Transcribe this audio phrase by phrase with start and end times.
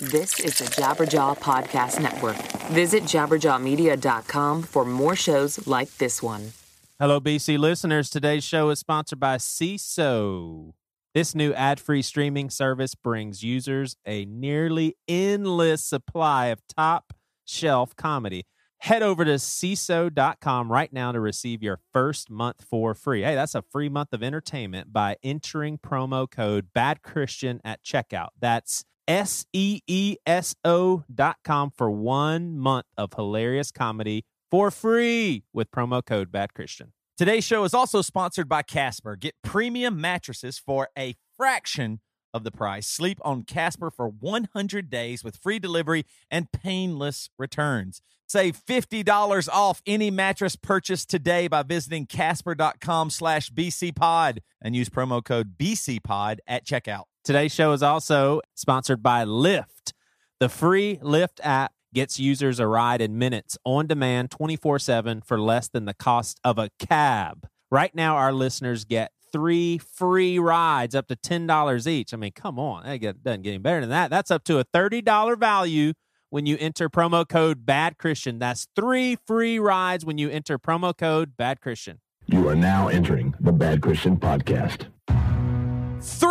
[0.00, 2.36] This is the Jabberjaw Podcast Network.
[2.70, 6.52] Visit jabberjawmedia.com for more shows like this one.
[7.00, 8.08] Hello, BC listeners.
[8.08, 10.74] Today's show is sponsored by Seeso.
[11.14, 17.12] This new ad free streaming service brings users a nearly endless supply of top
[17.44, 18.46] shelf comedy.
[18.78, 23.22] Head over to Seeso.com right now to receive your first month for free.
[23.22, 28.28] Hey, that's a free month of entertainment by entering promo code Bad Christian at checkout.
[28.38, 34.70] That's S E E S O dot com for one month of hilarious comedy for
[34.70, 36.92] free with promo code Bad Christian.
[37.16, 39.16] Today's show is also sponsored by Casper.
[39.16, 42.00] Get premium mattresses for a fraction
[42.32, 42.86] of the price.
[42.86, 48.02] Sleep on Casper for 100 days with free delivery and painless returns.
[48.28, 55.24] Save $50 off any mattress purchase today by visiting casper.com slash bcpod and use promo
[55.24, 57.04] code bcpod at checkout.
[57.28, 59.92] Today's show is also sponsored by Lyft.
[60.40, 65.38] The free Lyft app gets users a ride in minutes on demand 24 7 for
[65.38, 67.46] less than the cost of a cab.
[67.70, 72.14] Right now, our listeners get three free rides up to $10 each.
[72.14, 72.84] I mean, come on.
[72.84, 74.08] That doesn't get any better than that.
[74.08, 75.92] That's up to a $30 value
[76.30, 78.38] when you enter promo code Bad Christian.
[78.38, 82.00] That's three free rides when you enter promo code Bad Christian.
[82.24, 84.86] You are now entering the Bad Christian Podcast.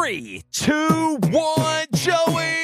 [0.07, 2.61] Three, two, one, Joey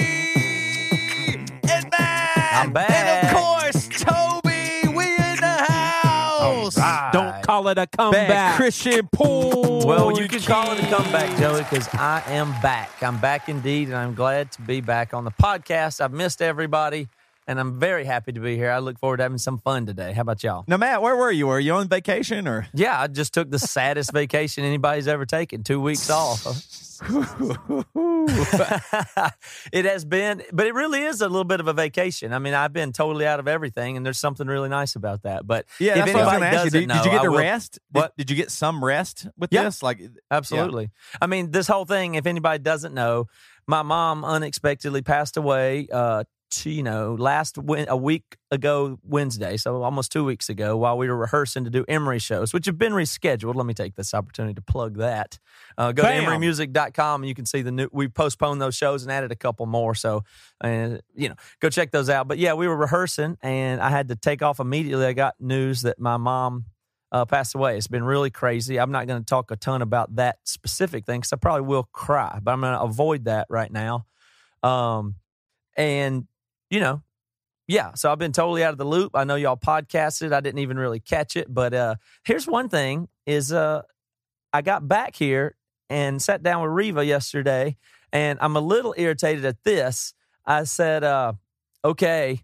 [1.67, 2.38] and Matt.
[2.53, 2.89] I'm back.
[2.89, 4.88] And of course, Toby.
[4.95, 6.75] We in the house.
[7.11, 8.55] Don't call it a Bad comeback.
[8.55, 9.85] Christian Pool.
[9.85, 13.03] Well, you can call it a comeback, Joey, because I am back.
[13.03, 16.00] I'm back indeed, and I'm glad to be back on the podcast.
[16.00, 17.09] I've missed everybody,
[17.47, 18.72] and I'm very happy to be here.
[18.72, 20.13] I look forward to having some fun today.
[20.13, 20.63] How about y'all?
[20.67, 21.47] Now, Matt, where were you?
[21.47, 22.67] Were you on vacation or?
[22.73, 26.45] Yeah, I just took the saddest vacation anybody's ever taken two weeks off.
[29.73, 32.33] it has been, but it really is a little bit of a vacation.
[32.33, 35.45] I mean, I've been totally out of everything, and there's something really nice about that.
[35.45, 36.69] But Yeah, if that's what I was anybody ask you.
[36.72, 37.73] doesn't Did, know, did you get I to will- rest?
[37.73, 38.17] Did, What?
[38.17, 39.63] did you get some rest with Yeah.
[39.63, 39.84] this?
[39.84, 40.01] Like,
[40.31, 40.91] Absolutely.
[41.22, 43.28] I mean, this whole thing, if anybody doesn't know,
[43.67, 46.23] my mom unexpectedly passed away, uh,
[46.66, 51.08] you know, last win- a week ago Wednesday, so almost two weeks ago, while we
[51.08, 53.56] were rehearsing to do Emery shows, which have been rescheduled.
[53.56, 55.40] Let me take this opportunity to plug that.
[55.78, 56.24] Uh, go Bam.
[56.24, 59.36] to emerymusic.com and you can see the new, we postponed those shows and added a
[59.36, 59.96] couple more.
[59.96, 60.24] So,
[60.64, 62.28] uh, you know, go check those out.
[62.28, 65.06] But yeah, we were rehearsing and I had to take off immediately.
[65.06, 66.66] I got news that my mom
[67.12, 67.78] uh, passed away.
[67.78, 68.80] It's been really crazy.
[68.80, 71.88] I'm not going to talk a ton about that specific thing because I probably will
[71.94, 74.06] cry, but I'm going to avoid that right now.
[74.64, 75.16] Um,
[75.78, 76.28] and
[76.73, 77.03] you know,
[77.67, 77.94] yeah.
[77.94, 79.11] So I've been totally out of the loop.
[79.13, 80.34] I know y'all podcasted.
[80.34, 81.95] I didn't even really catch it, but uh,
[82.25, 83.84] here's one thing: is uh,
[84.51, 85.56] I got back here
[85.88, 87.78] and sat down with Reva yesterday,
[88.11, 90.16] and I'm a little irritated at this.
[90.47, 91.34] I said, uh,
[91.85, 92.41] okay.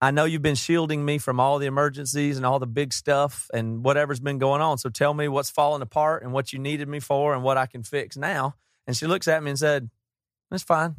[0.00, 3.50] I know you've been shielding me from all the emergencies and all the big stuff
[3.52, 4.78] and whatever's been going on.
[4.78, 7.66] So tell me what's falling apart and what you needed me for and what I
[7.66, 8.54] can fix now.
[8.86, 9.90] And she looks at me and said,
[10.52, 10.94] That's fine.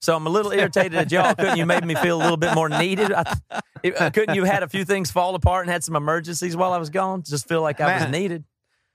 [0.00, 1.34] So I'm a little irritated at y'all.
[1.34, 3.12] Couldn't you made me feel a little bit more needed?
[3.12, 6.78] I, couldn't you had a few things fall apart and had some emergencies while I
[6.78, 7.22] was gone?
[7.22, 8.44] Just feel like I was needed.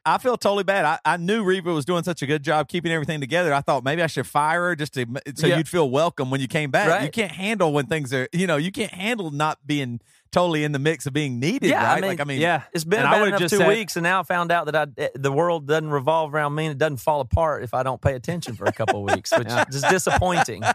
[0.08, 0.86] I feel totally bad.
[0.86, 3.52] I, I knew Reva was doing such a good job keeping everything together.
[3.54, 5.06] I thought maybe I should fire her just to
[5.36, 5.58] so Yeah.
[5.58, 6.88] you'd feel welcome when you came back.
[6.90, 7.04] Right.
[7.06, 10.00] You can't handle when things are, you know, you can't handle not being
[10.36, 12.64] totally in the mix of being needed, Yeah, I mean- like I mean, Yeah.
[12.74, 15.08] It's been about enough two said- weeks, and now I found out that I, eh,
[15.16, 18.14] the world doesn't revolve around me and it doesn't fall apart if I don't pay
[18.16, 20.64] attention for a couple of weeks, which is disappointing.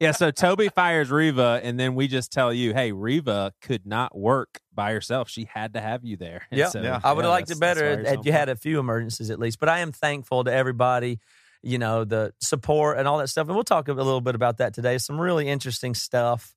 [0.00, 4.16] Yeah, so Toby fires Reva, and then we just tell you, hey, Reva could not
[4.16, 5.28] work by herself.
[5.28, 6.46] She had to have you there.
[6.50, 7.00] Yeah, so, Yeah.
[7.04, 9.30] I would have liked it better had, you're had so you had a few emergencies
[9.30, 9.60] at least.
[9.60, 11.20] But I am thankful to everybody,
[11.62, 13.46] you know, the support and all that stuff.
[13.46, 14.98] And we'll talk a little bit about that today.
[14.98, 16.52] Some really interesting stuff.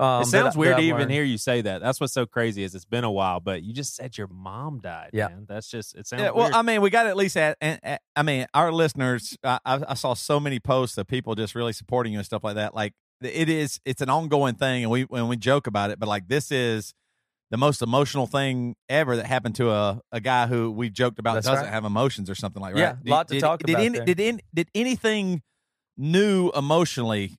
[0.00, 1.80] Um, It sounds weird to even hear you say that.
[1.82, 4.80] That's what's so crazy is it's been a while, but you just said your mom
[4.80, 5.10] died.
[5.12, 5.28] Yeah.
[5.28, 5.46] man.
[5.48, 6.22] that's just it sounds.
[6.22, 6.54] Yeah, well, weird.
[6.54, 9.36] I mean, we got at least at, and, and- I mean, our listeners.
[9.44, 12.54] I, I saw so many posts of people just really supporting you and stuff like
[12.54, 12.74] that.
[12.74, 16.08] Like it is, it's an ongoing thing, and we when we joke about it, but
[16.08, 16.94] like this is
[17.50, 21.34] the most emotional thing ever that happened to a, a guy who we joked about
[21.34, 21.72] That's doesn't right.
[21.72, 22.80] have emotions or something like that.
[22.80, 24.06] Yeah, Did- lot to did, talk did about Any, there.
[24.06, 25.42] did any, did anything
[25.96, 27.36] new emotionally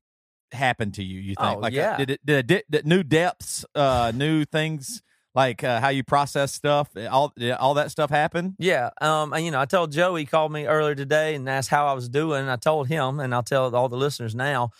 [0.54, 1.20] happen to you?
[1.20, 1.58] You think?
[1.58, 1.98] Oh, like, uh, yeah.
[1.98, 5.02] did it did, it, did new depths, uh, new things
[5.34, 8.56] like uh, how you process stuff, all did all that stuff happen?
[8.60, 11.70] Yeah, um, and you know, I told Joe he called me earlier today and asked
[11.70, 12.50] how I was doing.
[12.50, 14.72] I told him, and I'll tell all the listeners now,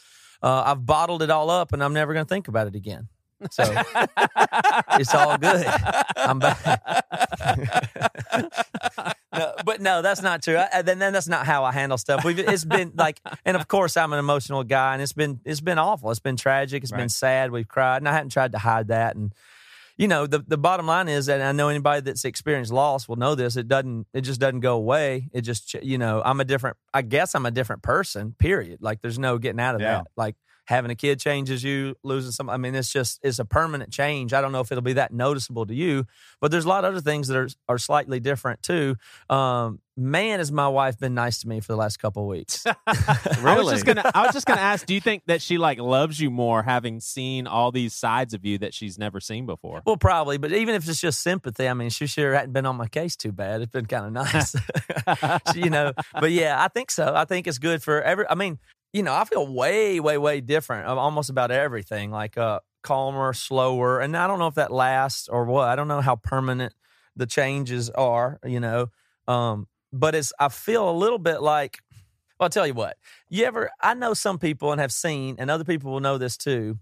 [0.42, 3.08] uh, I've bottled it all up, and I'm never going to think about it again.
[3.50, 3.64] So
[5.00, 5.66] it's all good.
[6.16, 6.60] I'm back.
[9.34, 10.58] no, but no, that's not true.
[10.58, 12.24] I, then, then that's not how I handle stuff.
[12.24, 15.62] We've, it's been like, and of course, I'm an emotional guy, and it's been it's
[15.62, 16.12] been awful.
[16.12, 16.84] It's been tragic.
[16.84, 17.52] It's been sad.
[17.52, 19.16] We've cried, and I hadn't tried to hide that.
[19.16, 19.34] And
[19.98, 23.18] you know, the the bottom line is that I know anybody that's experienced loss will
[23.18, 23.56] know this.
[23.56, 24.08] It doesn't.
[24.14, 25.30] It just doesn't go away.
[25.34, 26.78] It just, you know, I'm a different.
[26.94, 28.36] I guess I'm a different person.
[28.38, 28.80] Period.
[28.82, 29.98] Like, there's no getting out of Yeah.
[29.98, 30.08] that.
[30.16, 30.36] Like
[30.72, 32.50] having a kid changes you, losing some.
[32.50, 34.34] I mean, it's just it's a permanent change.
[34.34, 36.06] I don't know if it'll be that noticeable to you,
[36.40, 38.96] but there's a lot of other things that are are slightly different too.
[39.30, 42.66] Um, man, has my wife been nice to me for the last couple of weeks.
[42.88, 44.10] I was just gonna.
[44.14, 44.86] I was just gonna ask.
[44.86, 48.46] Do you think that she like loves you more, having seen all these sides of
[48.46, 49.82] you that she's never seen before?
[49.86, 52.78] Well, probably, but even if it's just sympathy, I mean, she sure hadn't been on
[52.78, 53.62] my case too bad.
[53.62, 54.56] It's been kind of nice,
[55.56, 55.94] you know.
[56.14, 57.14] But yeah, I think so.
[57.16, 58.26] I think it's good for every.
[58.30, 58.60] I mean,
[58.94, 62.12] you know, I feel way, way, way different of almost about everything.
[62.12, 65.68] Like uh, calmer, slower, and I don't know if that lasts or what.
[65.68, 66.74] I don't know how permanent
[67.16, 68.40] the changes are.
[68.46, 68.88] You know,
[69.28, 70.34] um, but it's.
[70.40, 71.80] I feel a little bit like.
[72.40, 72.98] Well, I'll tell you what.
[73.30, 73.70] You ever?
[73.82, 76.80] I know some people and have seen, and other people will know this too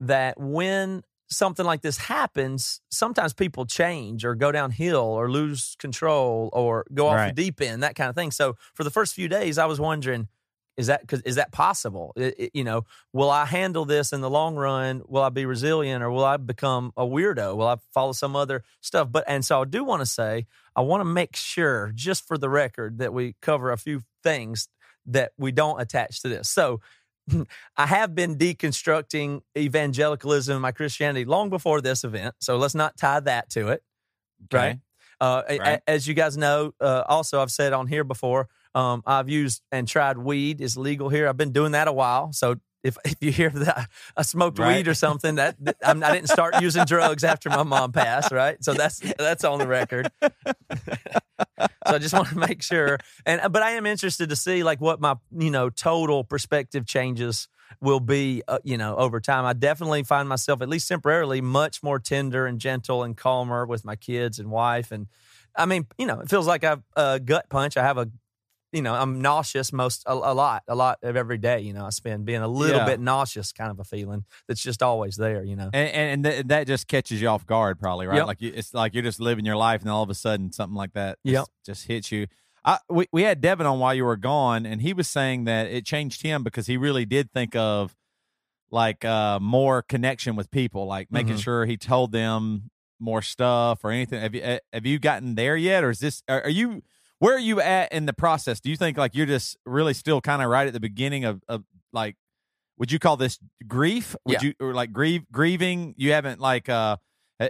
[0.00, 6.50] that when something like this happens, sometimes people change or go downhill or lose control
[6.52, 8.30] or go off the deep end, that kind of thing.
[8.30, 10.28] So for the first few days, I was wondering,
[10.76, 12.12] is that cause, is that possible?
[12.16, 15.02] I- I- you know, will I handle this in the long run?
[15.06, 17.56] Will I be resilient or will I become a weirdo?
[17.56, 19.08] Will I follow some other stuff?
[19.10, 22.38] But and so I do want to say, I want to make sure, just for
[22.38, 24.68] the record, that we cover a few things
[25.06, 26.48] that we don't attach to this.
[26.48, 26.80] So
[27.76, 32.34] I have been deconstructing evangelicalism my Christianity long before this event.
[32.40, 33.82] So let's not tie that to it.
[34.52, 34.78] Right.
[35.20, 35.60] Uh, Right.
[35.86, 39.62] a- as you guys know, uh, also I've said on here before, um, I've used
[39.70, 41.28] and tried weed is legal here.
[41.28, 42.32] I've been doing that a while.
[42.32, 44.76] So if, if you hear that I smoked Right.
[44.78, 48.62] weed or something, that I'm, I didn't start using drugs after my mom passed, right?
[48.62, 50.10] So that's that's on the record.
[51.86, 54.80] so I just want to make sure, and but I am interested to see like
[54.80, 57.48] what my you know total perspective changes
[57.80, 59.44] will be, uh, you know, over time.
[59.44, 63.84] I definitely find myself at least temporarily much more tender and gentle and calmer with
[63.84, 65.06] my kids and wife, and
[65.56, 67.76] I mean, you know, it feels like I've a gut punch.
[67.76, 68.10] I have a
[68.72, 71.60] you know, I'm nauseous most a, a lot, a lot of every day.
[71.60, 72.86] You know, I spend being a little Yeah.
[72.86, 75.44] bit nauseous, kind of a feeling that's just always there.
[75.44, 78.16] You know, And, and, and th- that just catches you off guard, probably, right?
[78.16, 78.26] Yep.
[78.26, 80.76] Like you, it's like you're just living your life, and all of a sudden something
[80.76, 81.34] like that Yep.
[81.42, 82.26] just, just hits you.
[82.64, 85.66] I, we we had Devin on while you were gone, and he was saying that
[85.66, 87.94] it changed him because he really did think of
[88.70, 91.42] like uh, more connection with people, like making Mhm.
[91.42, 94.20] sure he told them more stuff or anything.
[94.20, 96.22] Have you uh, have you gotten there yet, or is this?
[96.28, 96.82] Are, are you
[97.22, 98.58] where are you at in the process?
[98.58, 101.40] Do you think like you're just really still kind of right at the beginning of,
[101.48, 102.16] of like?
[102.78, 103.38] Would you call this
[103.68, 104.16] grief?
[104.24, 104.48] Would Yeah.
[104.48, 105.94] you or like grieve grieving?
[105.96, 106.96] You haven't like uh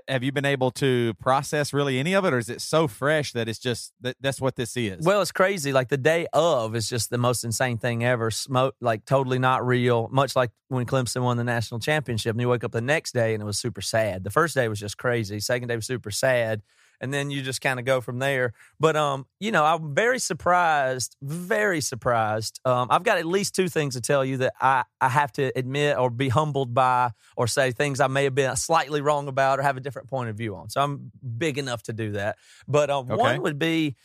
[0.08, 3.32] have you been able to process really any of it, or is it so fresh
[3.32, 5.04] that it's just that that's what this is?
[5.06, 5.72] Well, it's crazy.
[5.72, 8.30] Like the day of is just the most insane thing ever.
[8.30, 10.08] Smoke, like totally not real.
[10.12, 13.34] Much like when Clemson won the national championship, and you wake up the next day
[13.34, 14.24] and it was super sad.
[14.24, 15.40] The first day was just crazy.
[15.40, 16.62] Second day was super sad,
[17.02, 18.54] and then you just kind of go from there.
[18.80, 22.60] But um, you know, I'm very surprised, very surprised.
[22.64, 25.52] Um, I've got at least two things to tell you that I I have to
[25.56, 29.58] admit or be humbled by, or say things I may have been slightly wrong about
[29.58, 30.70] or have a different point of view on.
[30.70, 32.36] So I'm big enough to do that.
[32.66, 33.16] But um, Okay.
[33.20, 33.96] one would be.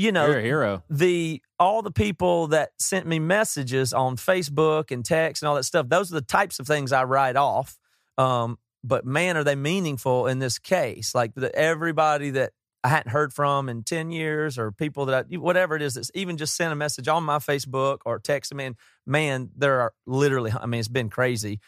[0.00, 0.82] You know, You're a hero.
[0.88, 5.64] the all the people that sent me messages on Facebook and text and all that
[5.64, 7.76] stuff, those are the types of things I write off.
[8.16, 8.58] Um,
[8.88, 11.14] but man, are they meaningful in this case?
[11.14, 12.52] Like the, everybody that
[12.82, 16.10] I hadn't heard from in 10 years or people that I, whatever it is that's
[16.14, 18.66] even just sent a message on my Facebook or text me.
[18.66, 18.76] And
[19.06, 21.60] man, there are literally, I mean, it's been crazy.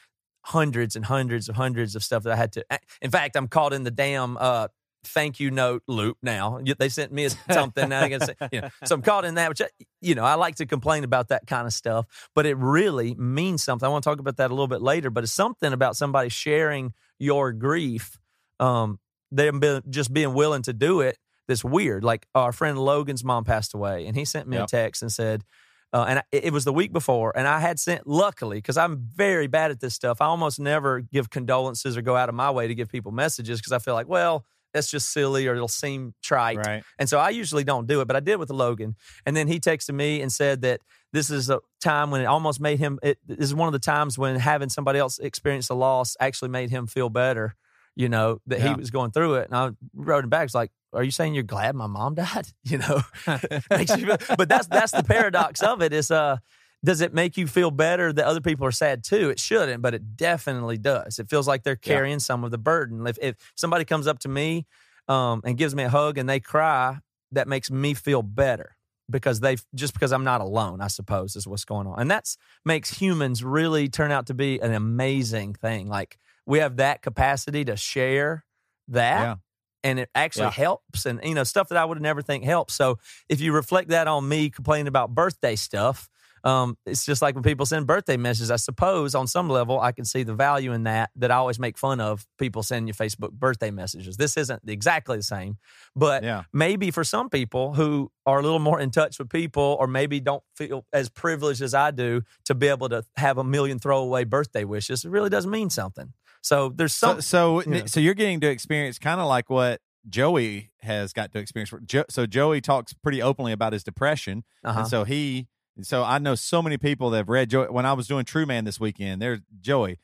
[0.47, 2.65] Hundreds and hundreds of hundreds of stuff that I had to.
[3.03, 4.69] In fact, I'm caught in the damn uh,
[5.05, 6.61] thank you note loop now.
[6.79, 7.89] They sent me something.
[7.89, 9.69] Now I can say, you know, so I'm caught in that, which, I,
[10.01, 13.63] you know, I like to complain about that kind of stuff, but it really means
[13.63, 13.87] something.
[13.87, 16.29] I want to talk about that a little bit later, but it's something about somebody
[16.29, 18.19] sharing your grief,
[18.59, 18.99] um,
[19.31, 21.17] them be, just being willing to do it.
[21.47, 22.03] That's weird.
[22.03, 25.45] Like our friend Logan's mom passed away, and he sent me a text and said,
[25.93, 28.99] uh, and I, it was the week before, and I had sent, luckily, because I'm
[28.99, 32.51] very bad at this stuff, I almost never give condolences or go out of my
[32.51, 35.69] way to give people messages because I feel like, well, that's just silly or it'll
[35.69, 36.59] seem trite.
[36.59, 36.83] right.
[36.99, 38.97] And so I usually don't do it, but I did with Logan.
[39.27, 40.81] And then he texted me and said that
[41.13, 43.79] this is a time when it almost made him, it, this is one of the
[43.81, 47.57] times when having somebody else experience a loss actually made him feel better,
[47.97, 48.69] you know, that Yeah.
[48.69, 49.49] he was going through it.
[49.51, 52.47] And I wrote him back, it's like, are you saying you're glad my mom died?
[52.65, 53.03] You know,
[53.71, 56.37] Makes you feel- but that's that's the paradox of it is uh
[56.85, 59.29] does it make you feel better that other people are sad too?
[59.31, 61.19] It shouldn't, but it definitely does.
[61.19, 61.95] It feels like they're Yeah.
[61.95, 63.07] carrying some of the burden.
[63.07, 64.67] If, if somebody comes up to me
[65.09, 66.99] um, and gives me a hug and they cry,
[67.33, 68.77] that makes me feel better
[69.11, 72.01] because they just because I'm not alone, I suppose is what's going on.
[72.01, 75.89] And that's makes humans really turn out to be an amazing thing.
[75.89, 78.45] Like we have that capacity to share
[78.89, 79.37] that Yeah.
[79.85, 80.51] and it actually Yeah.
[80.53, 82.75] helps and you know stuff that I would never think helps.
[82.75, 86.09] So if you reflect that on me complaining about birthday stuff,
[86.45, 88.51] um, it's just like when people send birthday messages.
[88.51, 91.11] I suppose on some level I can see the value in that.
[91.17, 94.17] That I always make fun of people sending you Facebook birthday messages.
[94.17, 95.59] This isn't exactly the same,
[95.95, 96.45] but Yeah.
[96.53, 100.21] maybe for some people who are a little more in touch with people, or maybe
[100.21, 104.25] don't feel as privileged as I do to be able to have a million throwaway
[104.25, 106.13] birthday wishes, it really does mean something.
[106.43, 107.21] So there's So, some.
[107.21, 107.87] so, you know.
[107.87, 111.73] so you're getting to experience kind of like what Joey has got to experience.
[112.09, 114.81] So Joey talks pretty openly about his depression, uh-huh.
[114.81, 115.49] and so he,
[115.87, 117.67] so I know so many people that have read Joey.
[117.69, 119.99] When I was doing True Man this weekend, there's Joey.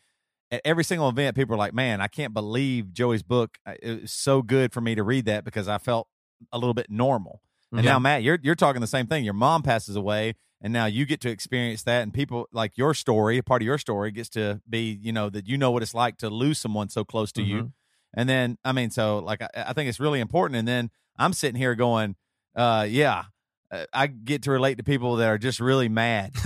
[0.51, 3.59] At every single event, people are like, "Man, I can't believe Joey's book.
[3.67, 6.09] Uh, It was so good for me to read that because I felt
[6.53, 7.41] a little bit normal."
[7.73, 7.93] And Yeah.
[7.93, 9.25] now, Matt, you're you're talking the same thing.
[9.25, 12.95] Your mom passes away, and now you get to experience that, and people like your
[12.95, 13.43] story.
[13.43, 16.17] Part of your story gets to be, you know, that you know what it's like
[16.19, 17.59] to lose someone so close to you.
[18.15, 20.59] And then, I mean, so like, I, I think it's really important.
[20.59, 22.17] And then I'm sitting here going,
[22.55, 23.25] uh, yeah,
[23.71, 26.33] uh, I get to relate to people that are just really mad.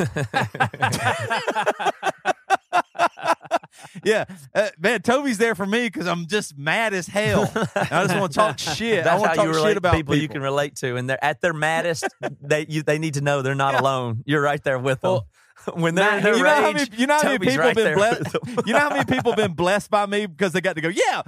[4.04, 4.24] yeah,
[4.54, 7.50] uh, man, Toby's there for me because I'm just mad as hell.
[7.74, 9.00] I just want to talk shit.
[9.00, 10.96] I That's want how to you talk relate shit about people, you can relate to,
[10.96, 12.04] and they're at their maddest.
[12.40, 13.80] they you, they need to know they're not Yeah.
[13.80, 14.22] alone.
[14.26, 15.10] You're right there with them.
[15.12, 15.26] Well,
[15.74, 17.76] when they're in their you know how rage, many, you know how many people right
[17.76, 18.36] been blessed.
[18.66, 20.88] You know how many people been blessed by me because they got to go.
[20.88, 21.22] Yeah,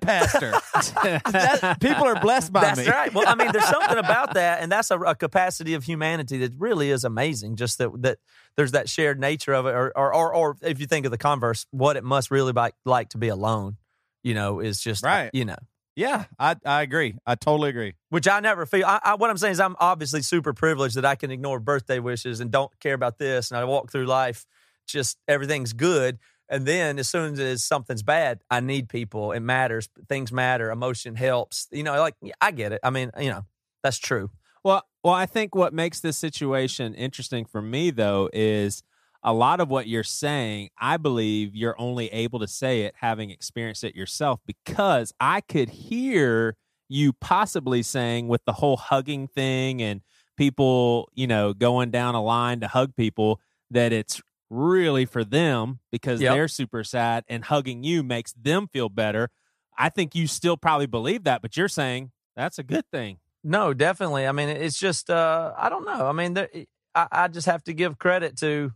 [0.00, 0.52] pastor.
[1.32, 2.88] That- people are blessed by That's me.
[2.88, 3.12] right.
[3.12, 6.52] Well, I mean, there's something about that, and that's a, a capacity of humanity that
[6.58, 7.56] really is amazing.
[7.56, 8.18] Just that that
[8.56, 11.18] there's that shared nature of it, or or or, or if you think of the
[11.18, 13.76] converse, what it must really like like to be alone.
[14.22, 15.30] You know, is just Right.
[15.32, 15.56] You know,
[15.96, 17.14] Yeah, I I agree.
[17.26, 17.94] I totally agree.
[18.10, 18.86] which I never feel.
[18.86, 21.98] I, I, what I'm saying is, I'm obviously super privileged that I can ignore birthday
[21.98, 24.46] wishes and don't care about this, and I walk through life
[24.86, 26.18] just everything's good.
[26.52, 29.32] And then as soon as something's bad, I need people.
[29.32, 29.88] It matters.
[30.06, 30.70] Things matter.
[30.70, 31.66] Emotion helps.
[31.72, 32.80] You know, like I get it.
[32.84, 33.46] I mean, you know,
[33.82, 34.30] that's true.
[34.62, 38.82] Well, well, I think what makes this situation interesting for me though is
[39.22, 40.68] a lot of what you're saying.
[40.78, 45.70] I believe you're only able to say it having experienced it yourself because I could
[45.70, 46.56] hear
[46.86, 50.02] you possibly saying with the whole hugging thing and
[50.36, 53.40] people, you know, going down a line to hug people
[53.70, 54.20] that it's
[54.52, 56.34] really for them because Yep.
[56.34, 59.30] they're super sad and hugging you makes them feel better.
[59.78, 63.18] I think you still probably believe that, but you're saying that's a good thing.
[63.42, 64.26] No, definitely.
[64.26, 66.06] I mean, it's just uh, I don't know.
[66.06, 66.48] I mean, there,
[66.94, 68.72] I, I just have to give credit to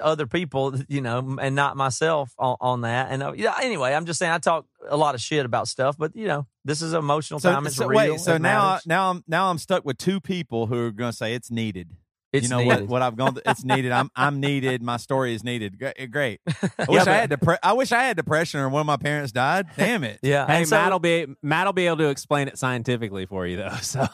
[0.00, 3.08] other people, you know, and not myself on, on that.
[3.10, 5.98] And uh, yeah, anyway, I'm just saying I talk a lot of shit about stuff,
[5.98, 7.66] but you know, this is emotional So, time.
[7.66, 8.12] It's so real.
[8.12, 8.86] wait, so now matters.
[8.86, 11.90] now I'm now I'm stuck with two people who are going to say it's needed.
[12.32, 12.80] It's you know needed.
[12.82, 13.38] what what I've gone.
[13.46, 13.92] It's needed.
[13.92, 14.82] I'm I'm needed.
[14.82, 15.78] My story is needed.
[15.78, 16.40] Gre- Great.
[16.48, 18.96] I Yeah, wish I had depre- I wish I had depression or one of my
[18.96, 19.66] parents died.
[19.76, 20.18] Damn it.
[20.22, 23.56] Yeah, Hey, and so- Matt'll be Matt'll be able to explain it scientifically for you
[23.56, 23.68] though.
[23.82, 24.06] So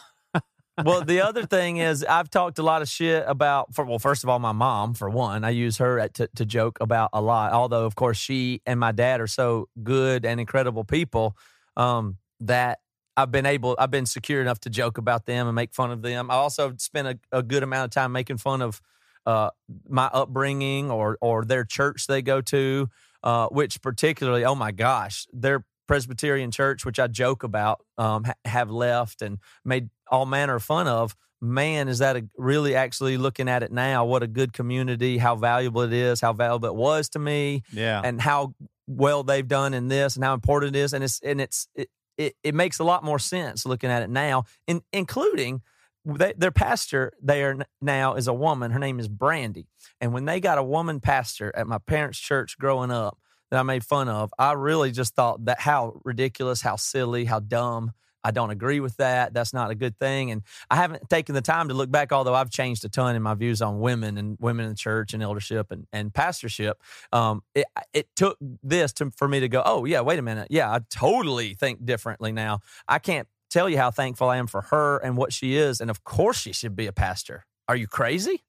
[0.85, 3.73] well, the other thing is I've talked a lot of shit about.
[3.73, 6.45] For, well, first of all, my mom, for one, I use her at, to, to
[6.45, 7.53] joke about a lot.
[7.53, 11.37] Although, of course, she and my dad are so good and incredible people
[11.77, 12.81] um, that
[13.17, 16.03] I've been able, I've been secure enough to joke about them and make fun of
[16.03, 16.31] them.
[16.31, 18.81] I also spent a, a good amount of time making fun of
[19.27, 19.51] uh,
[19.89, 22.91] my upbringing or or their church they go to,
[23.23, 28.35] uh, which particularly, oh my gosh, their Presbyterian church, which I joke about, um, ha-
[28.45, 31.17] have left and made all manner of fun of.
[31.41, 34.07] Man, is that a, really actually looking at it now?
[34.07, 35.19] What a good community!
[35.19, 36.21] How valuable it is!
[36.21, 37.63] How valuable it was to me!
[37.73, 38.01] Yeah.
[38.03, 38.55] and how
[38.87, 41.89] well they've done in this and how important it is and it's and it's it,
[42.19, 45.63] it, it makes a lot more sense looking at it now in, including
[46.05, 48.71] they, their pastor there now is a woman.
[48.71, 49.67] Her name is brandy
[50.01, 53.19] and when they got a woman pastor at my parents church growing up
[53.51, 57.41] that i made fun of i really just thought that how ridiculous how silly how
[57.41, 57.93] dumb
[58.25, 61.43] i don't agree with that that's not a good thing and i haven't taken the
[61.43, 64.37] time to look back although i've changed a ton in my views on women and
[64.41, 66.81] women in church and eldership and, and pastorship
[67.13, 70.49] um, it, it took this to, for me to go, oh, yeah, wait a minute.
[70.51, 72.61] Yeah, I totally think differently now.
[72.89, 75.81] I can't tell you how thankful I am for her and what she is.
[75.81, 77.47] And of course, she should be a pastor.
[77.69, 78.43] Are you crazy?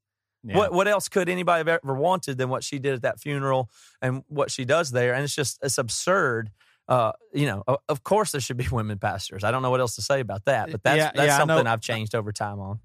[0.43, 0.57] Yeah.
[0.57, 3.69] What what else could anybody have ever wanted than what she did at that funeral
[3.99, 5.15] and what she does there?
[5.15, 6.51] And it's just it's absurd.
[6.87, 9.43] Uh, you know, of course there should be women pastors.
[9.43, 11.65] I don't know what else to say about that, but that's Yeah, that's yeah, something
[11.67, 12.79] I've changed over time on.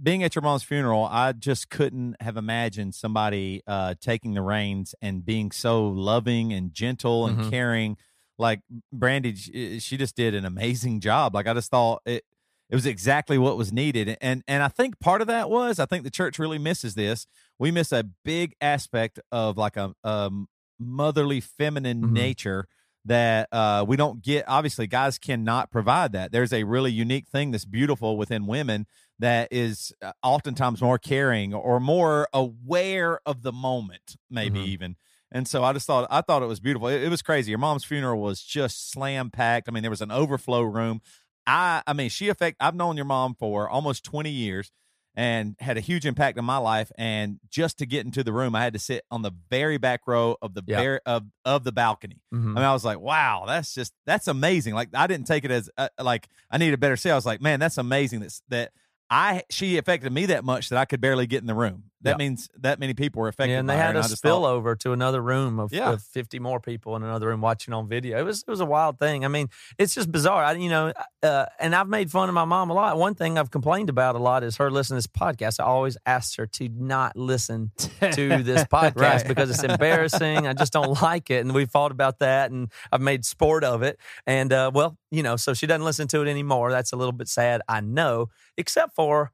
[0.00, 4.94] being at your mom's funeral, I just couldn't have imagined somebody uh, taking the reins
[5.00, 7.50] and being so loving and gentle and Mhm.
[7.50, 7.96] caring.
[8.36, 8.60] Like
[8.92, 11.34] Brandy, she, she just did an amazing job.
[11.34, 12.24] Like I just thought it.
[12.70, 14.16] it was exactly what was needed.
[14.20, 17.26] And and I think part of that was I think the church really misses this.
[17.60, 20.30] We miss a big aspect of like a, a
[20.80, 22.12] motherly feminine Mhm.
[22.12, 22.66] nature
[23.04, 24.44] that uh, we don't get.
[24.48, 26.32] Obviously, guys cannot provide that.
[26.32, 28.86] There's a really unique thing that's beautiful within women
[29.18, 34.66] that is uh, oftentimes more caring or more aware of the moment, maybe Mhm.
[34.66, 34.96] even.
[35.30, 36.88] And so I just thought I thought it was beautiful.
[36.88, 37.50] It, it was crazy.
[37.50, 39.68] Your mom's funeral was just slam packed.
[39.68, 41.00] I mean, there was an overflow room.
[41.46, 42.56] I I mean, she affect.
[42.60, 44.70] I've known your mom for almost twenty years
[45.16, 46.90] and had a huge impact on my life.
[46.98, 50.00] And just to get into the room, I had to sit on the very back
[50.06, 50.80] row of the Yeah.
[50.80, 52.20] very of of the balcony.
[52.34, 52.42] Mhm.
[52.50, 54.74] I mean, I was like, wow, that's just that's amazing.
[54.74, 57.10] Like I didn't take it as uh, like I need a better say.
[57.10, 58.20] I was like, man, that's amazing.
[58.20, 58.72] That's that
[59.10, 61.84] I she affected me that much that I could barely get in the room.
[62.04, 62.16] That Yeah.
[62.18, 63.52] means that many people were affected.
[63.52, 65.90] Yeah, and they her, had a just thought- spillover to another room of, Yeah.
[65.90, 68.18] of fifty more people in another room watching on video.
[68.18, 69.24] It was it was a wild thing.
[69.24, 70.44] I mean, it's just bizarre.
[70.44, 70.92] I, you know,
[71.22, 72.96] uh, and I've made fun of my mom a lot.
[72.96, 75.58] One thing I've complained about a lot is her listening to this podcast.
[75.60, 79.26] I always asked her to not listen to this podcast Right.
[79.28, 80.46] because it's embarrassing.
[80.46, 83.82] I just don't like it, and we fought about that, and I've made sport of
[83.82, 83.98] it.
[84.26, 86.70] And uh, well, you know, so she doesn't listen to it anymore.
[86.70, 88.28] That's a little bit sad, I know.
[88.56, 89.32] Except for,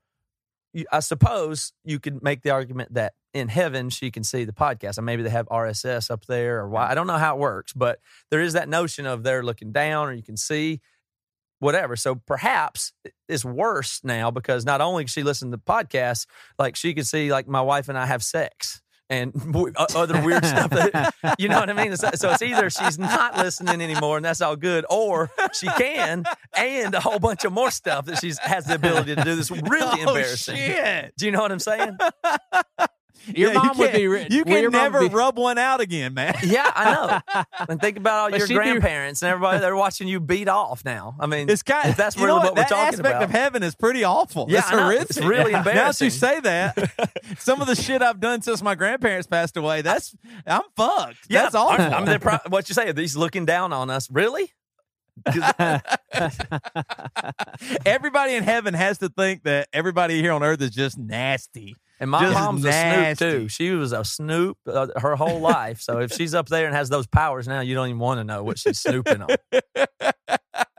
[0.92, 4.98] I suppose you could make the argument that in heaven she can see the podcast,
[4.98, 7.72] and maybe they have RSS up there, or why I don't know how it works,
[7.72, 8.00] but
[8.30, 10.80] there is that notion of they're looking down, or you can see
[11.58, 11.94] whatever.
[11.94, 12.92] So perhaps
[13.28, 16.26] it's worse now because not only can she listen to podcasts,
[16.58, 19.32] like she can see like my wife and I have sex and
[19.76, 20.70] other weird stuff.
[20.70, 21.96] That, you know what I mean?
[21.96, 26.24] So, so it's either she's not listening anymore and that's all good, or she can,
[26.56, 29.36] and a whole bunch of more stuff that she has the ability to do.
[29.36, 30.56] This really Oh, embarrassing.
[30.56, 31.12] shit.
[31.18, 31.98] Do you know what I'm saying?
[33.26, 34.06] Your Yeah, you mom would be.
[34.08, 36.34] ri- You can never be- rub one out again, man.
[36.42, 36.94] Yeah, I
[37.34, 37.44] know.
[37.68, 40.48] And think about all But your she'd be- grandparents and everybody they're watching you beat
[40.48, 41.14] off now.
[41.20, 43.22] I mean, It's kind if that's you really know what we're talking aspect about.
[43.24, 44.46] of heaven is pretty awful.
[44.48, 44.82] Yeah, it's I know.
[44.84, 45.10] horrific.
[45.10, 45.74] It's really embarrassing.
[45.76, 49.56] Now that you say that, some of the shit I've done since my grandparents passed
[49.56, 50.14] away, that's
[50.46, 51.16] I'm fucked.
[51.28, 51.84] Yeah, that's awful.
[51.84, 52.90] I mean, pro- what you say?
[52.92, 54.52] These looking down on us, Really?
[57.84, 61.76] everybody in heaven has to think that everybody here on earth is just nasty.
[62.00, 63.48] And my Just mom's a snoop too.
[63.48, 65.80] She was a snoop uh, her whole life.
[65.82, 68.24] So if she's up there and has those powers now, you don't even want to
[68.24, 69.28] know what she's snooping on.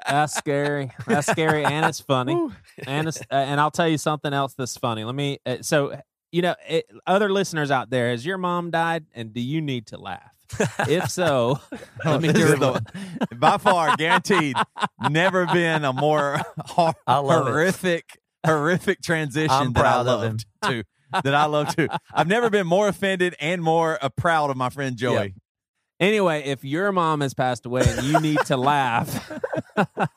[0.07, 0.91] That's scary.
[1.07, 2.33] That's scary, and it's funny.
[2.85, 5.03] and it's, uh, and I'll tell you something else that's funny.
[5.05, 5.39] Let me.
[5.45, 5.95] Uh, so
[6.31, 9.87] you know, it, other listeners out there, has your mom died, and do you need
[9.87, 10.31] to laugh?
[10.89, 11.59] if so,
[12.05, 12.81] let me the-
[13.37, 14.57] by far guaranteed.
[15.09, 17.51] Never been a more hor- love it.
[17.51, 20.29] horrific, horrific transition I'm that I proud of him.
[20.31, 20.83] loved to.
[21.11, 21.87] That I love to.
[22.13, 25.35] I've never been more offended and more uh, proud of my friend Joey.
[25.99, 29.31] Anyway, if your mom has passed away and you need to laugh,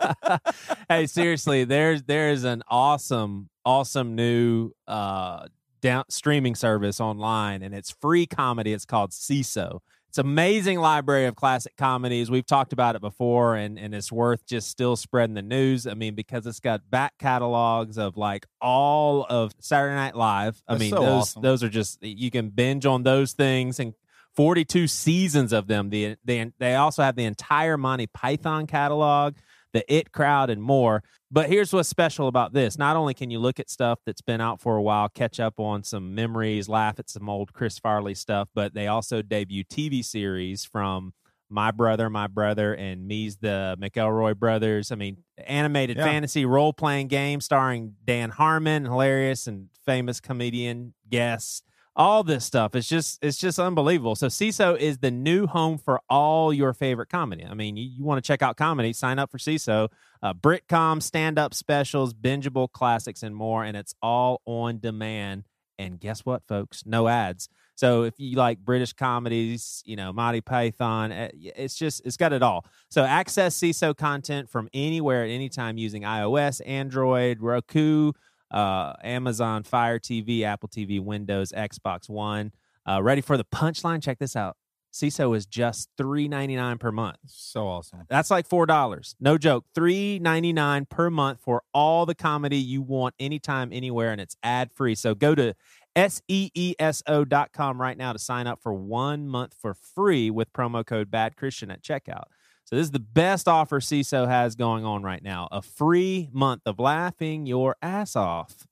[0.89, 5.47] hey, seriously, there's there's an awesome, awesome new uh
[5.83, 8.73] down streaming service online, and it's free comedy.
[8.73, 9.81] It's called Seeso.
[10.15, 12.31] It's amazing library of classic comedies.
[12.31, 15.89] We've talked about it before, and and it's worth just still spreading the news.
[15.89, 20.63] I mean, because it's got back catalogs of like all of Saturday Night Live.
[20.69, 21.43] I That's mean, so those awesome.
[21.43, 23.93] those are just you can binge on those things and
[24.37, 25.91] 42 seasons of them.
[25.91, 29.35] The, they they also have the entire Monty Python catalog,
[29.75, 31.03] the It Crowd, and more.
[31.31, 34.41] But here's what's special about this: not only can you look at stuff that's been
[34.41, 38.15] out for a while, catch up on some memories, laugh at some old Chris Farley
[38.15, 41.13] stuff, but they also debut TV series from
[41.51, 44.91] my brother, my brother, and me's the McElroy brothers.
[44.91, 46.05] I mean, animated Yeah.
[46.05, 51.63] fantasy role playing game starring Dan Harmon, hilarious and famous comedian guests
[51.97, 52.75] all this stuff.
[52.75, 54.17] It's just it's just unbelievable.
[54.17, 57.45] So Seeso is the new home for all your favorite comedy.
[57.45, 59.89] I mean you, you want to check out comedy sign up for Seeso
[60.23, 65.45] uh, britcom stand-up specials bingeable classics and more and it's all on demand.
[65.79, 66.85] And guess what folks?
[66.87, 67.49] No ads.
[67.77, 72.33] So if you like british comedies you know monty python eh, it's just it's got
[72.33, 72.67] it all.
[72.89, 78.13] So access Seeso content from anywhere at any time using ios android roku
[78.55, 82.53] uh, Amazon Fire TV, Apple TV, Windows, Xbox One.
[82.89, 84.03] Uh, ready for the punchline?
[84.03, 84.57] Check this out.
[84.93, 87.17] Seeso is just three ninety nine per month.
[87.27, 88.05] So awesome.
[88.09, 89.17] That's like four dollars.
[89.19, 89.65] No joke.
[89.75, 94.37] Three ninety nine per month for all the comedy you want anytime, anywhere, and it's
[94.45, 94.95] ad free.
[94.95, 95.55] So go to E
[95.97, 100.87] S-E-E-S-O dot com right now to sign up for one month for free with promo
[100.87, 102.25] code Bad Christian at checkout.
[102.65, 105.49] So this is the best offer Seeso has going on right now.
[105.53, 108.67] A free month of laughing your ass off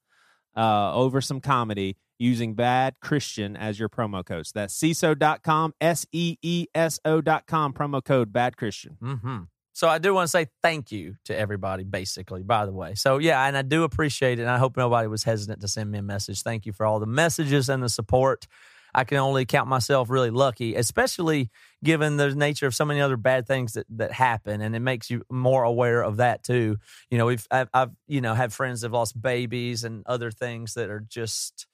[0.56, 4.46] uh, over some comedy using Bad Christian as your promo code.
[4.46, 8.96] So that's Seeso.com, S-E-E-S-O dot com, promo code Bad Christian.
[9.02, 9.38] Mm-hmm.
[9.74, 12.94] So I do want to say thank you to everybody, basically, by the way.
[12.94, 14.42] So yeah, and I do appreciate it.
[14.42, 16.42] And I hope nobody was hesitant to send me a message.
[16.42, 18.46] Thank you for all the messages and the support.
[18.94, 21.50] I can only count myself really lucky, especially
[21.82, 25.10] given the nature of so many other bad things that, that happen, and it makes
[25.10, 26.76] you more aware of that too.
[27.10, 30.30] You know, we've I've, I've you know had friends that have lost babies and other
[30.30, 31.66] things that are just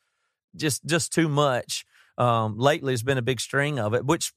[0.57, 1.85] just just too much.
[2.17, 4.33] Um, lately, has been a big string of it, which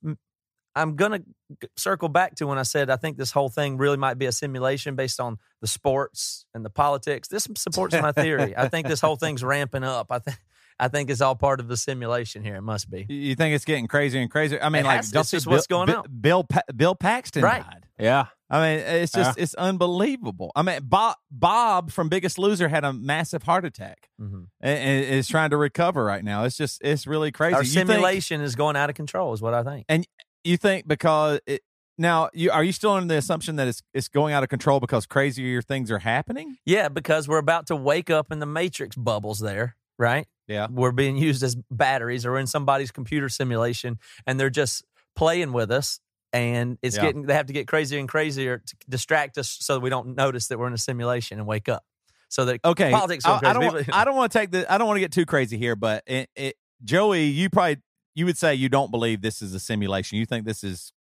[0.76, 1.24] I'm going
[1.60, 4.26] to circle back to when I said I think this whole thing really might be
[4.26, 7.28] a simulation based on the sports and the politics.
[7.28, 8.56] This supports my theory.
[8.56, 10.08] I think this whole thing's ramping up.
[10.10, 10.38] I think.
[10.82, 12.56] I think it's all part of the simulation here.
[12.56, 13.06] It must be.
[13.08, 14.60] You think it's getting crazier and crazier?
[14.62, 16.06] I mean, It like has- don't just what's going Bill, on.
[16.20, 17.64] Bill, Pa- Bill Paxton Right.
[17.64, 17.86] died.
[18.00, 18.26] Yeah.
[18.50, 20.52] I mean, it's just it's unbelievable.
[20.56, 24.48] I mean, Bob Bob from Biggest Loser had a massive heart attack Mhm.
[24.60, 26.44] and, and is trying to recover right now.
[26.46, 27.54] It's just it's really crazy.
[27.56, 29.86] Our You think- simulation is going out of control, is what I think.
[29.88, 30.06] And
[30.44, 31.62] you think because it,
[31.98, 34.80] now you are you still under the assumption that it's it's going out of control
[34.80, 36.58] because crazier things are happening?
[36.66, 40.28] Yeah, because we're about to wake up in the matrix bubbles there, right?
[40.52, 40.68] Yeah.
[40.70, 44.84] We're being used as batteries or in somebody's computer simulation and they're just
[45.16, 46.00] playing with us
[46.34, 47.02] and it's Yeah.
[47.04, 50.16] getting they have to get crazier and crazier to distract us so that we don't
[50.16, 51.84] notice that we're in a simulation and wake up.
[52.30, 54.72] So that Okay, politics I, I don't want, People- I don't want to take the
[54.72, 57.78] I don't want to get too crazy here, but it, it, Joey, you probably
[58.16, 60.18] you would say you don't believe this is a simulation.
[60.18, 60.94] You think this is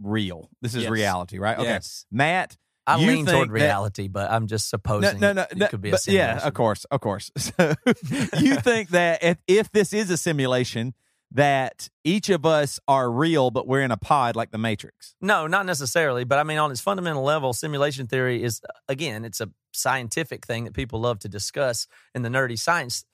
[0.00, 0.48] real.
[0.62, 0.90] This is Yes.
[0.92, 1.58] reality, right?
[1.58, 2.06] Okay, Yes.
[2.10, 2.56] Matt.
[2.96, 5.66] I you lean toward think that- reality, but I'm just supposing no, no, it no,
[5.68, 7.30] could be a but yeah, of course, of course.
[7.40, 7.74] So
[8.38, 10.94] you think that if if this is a simulation,
[11.32, 15.14] that each of us are real, but we're in a pod like the Matrix.
[15.20, 16.24] No, not necessarily.
[16.24, 20.44] But I mean, on its fundamental level, simulation theory is, uh, again, it's a scientific
[20.46, 23.04] thing that people love to discuss in the nerdy science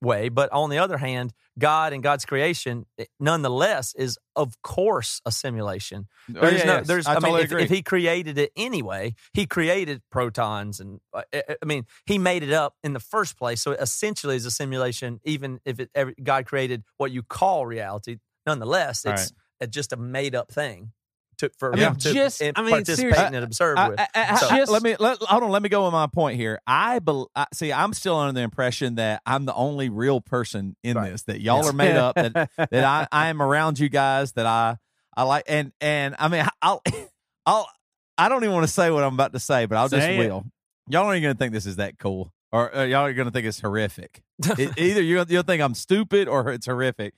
[0.00, 0.28] way.
[0.28, 5.32] But on the other hand, God and God's creation, eh, nonetheless, is of course a
[5.32, 6.06] simulation.
[6.30, 6.86] Oh, There's yeah, no, yes.
[6.86, 7.62] there's, I, I, mean, totally if, agree.
[7.62, 12.42] if he created it anyway, he created protons and, uh, I I mean, he made
[12.42, 13.62] it up in the first place.
[13.62, 15.90] So it essentially is a simulation, even if it,
[16.22, 18.18] God created what you call reality.
[18.46, 20.92] Nonetheless, it's a, just a made up thing
[21.48, 23.88] to, for I mean, him to just- in- I mean, participate seriously, and observe I-
[23.88, 24.00] with.
[24.00, 25.50] I- I- So- I- let me let, hold on.
[25.50, 26.60] Let me go with my point here.
[26.66, 27.72] I, bel I see.
[27.72, 31.12] I'm still under the impression that I'm the only real person in Right.
[31.12, 31.22] this.
[31.22, 31.68] That y'all Yes.
[31.68, 32.14] are made up.
[32.16, 34.32] That that I, I am around you guys.
[34.32, 34.76] That I
[35.16, 36.82] I like and and I mean I'll
[37.46, 37.68] I'll
[38.18, 40.18] I don't even want to say what I'm about to say, but I'll just it.
[40.18, 40.44] will.
[40.88, 43.60] Y'all aren't gonna think this is that cool, or uh, y'all are gonna think it's
[43.60, 44.22] horrific.
[44.58, 47.14] It- either you'll, you'll think I'm stupid or it's horrific.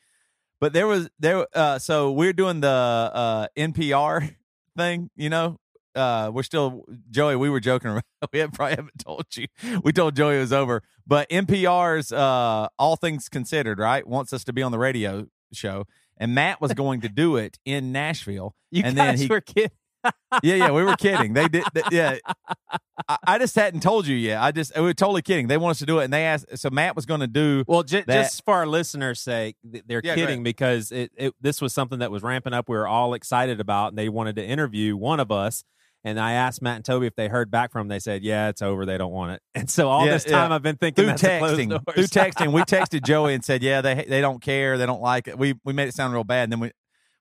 [0.61, 1.47] But there was there.
[1.55, 4.35] Uh, so we're doing the uh, NPR
[4.77, 5.11] thing.
[5.16, 5.59] You know,
[5.95, 7.37] uh, we're still Joey.
[7.37, 8.03] We were joking around.
[8.33, 9.47] We have, probably haven't told you.
[9.85, 10.83] We told Joey it was over.
[11.07, 15.85] But NPR's uh, All Things Considered, right, wants us to be on the radio show,
[16.16, 18.55] and Matt was going to do it in Nashville.
[18.73, 19.71] You And then guys he- were kidding.
[20.42, 21.33] Yeah, yeah, we were kidding.
[21.35, 21.64] They did.
[21.75, 22.16] th- yeah,
[23.09, 24.42] I, I just hadn't told you yet.
[24.42, 25.47] I just we were totally kidding.
[25.49, 26.59] They want us to do it, and they asked.
[26.59, 27.64] So Matt was going to do.
[27.66, 31.73] Well, j- just for our listeners' sake, they're Yeah, kidding because it, it this was
[31.73, 32.69] something that was ramping up.
[32.69, 35.64] We were all excited about, and they wanted to interview one of us.
[36.05, 37.88] And I asked Matt and Toby if they heard back from them.
[37.88, 38.87] They said, "Yeah, it's over.
[38.87, 40.55] They don't want it." And so all Yeah, this time, yeah.
[40.55, 43.62] I've been thinking through that's a closed texting, through texting, we texted Joey and said,
[43.62, 46.25] "Yeah, they they don't care, they don't like it." We we made it sound real
[46.25, 46.71] bad, and then we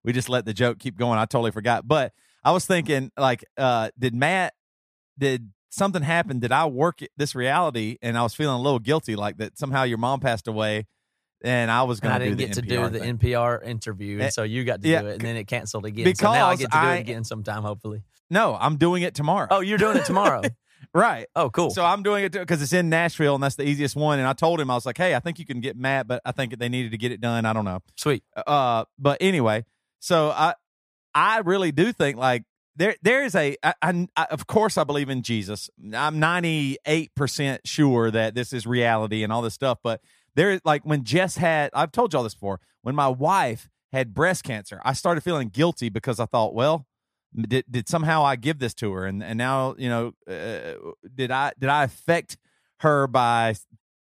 [0.04, 1.18] we just let the joke keep going.
[1.18, 2.12] I totally forgot, but
[2.46, 4.54] I was thinking, like, uh, did Matt
[5.18, 6.40] did something happen?
[6.40, 7.98] Did I work this reality?
[8.02, 10.86] And I was feeling a little guilty, like that somehow your mom passed away,
[11.44, 13.18] and I was going I to didn't get the to NPR do the thing.
[13.18, 15.86] NPR interview, Eh, and so you got to yeah, do it, and then it canceled
[15.86, 16.14] again.
[16.16, 18.04] so now I get to do I- it again sometime, hopefully.
[18.30, 19.48] No, I'm doing it tomorrow.
[19.52, 20.42] Oh, you're doing it tomorrow.
[20.96, 21.28] right.
[21.36, 21.70] oh, cool.
[21.70, 24.18] So I'm doing it because it's in Nashville, and that's the easiest one.
[24.18, 26.22] And I told him I was like, "Hey, I think you can get Matt, but
[26.26, 27.46] I think they needed to get it done.
[27.46, 28.24] I don't know." Sweet.
[28.36, 29.64] uh but anyway
[30.00, 30.54] so i
[31.16, 32.44] i really do think like
[32.76, 35.70] there there is a I, I, I of course i believe in jesus.
[35.94, 40.02] I'm 98% sure that this is reality and all this stuff but
[40.36, 44.14] there is like when jess had i've told y'all this before when my wife had
[44.14, 46.86] breast cancer i started feeling guilty because i thought well
[47.36, 49.06] did, did somehow i give this to her?
[49.06, 50.74] And and now you know uh,
[51.14, 52.38] did i did i affect
[52.80, 53.56] her by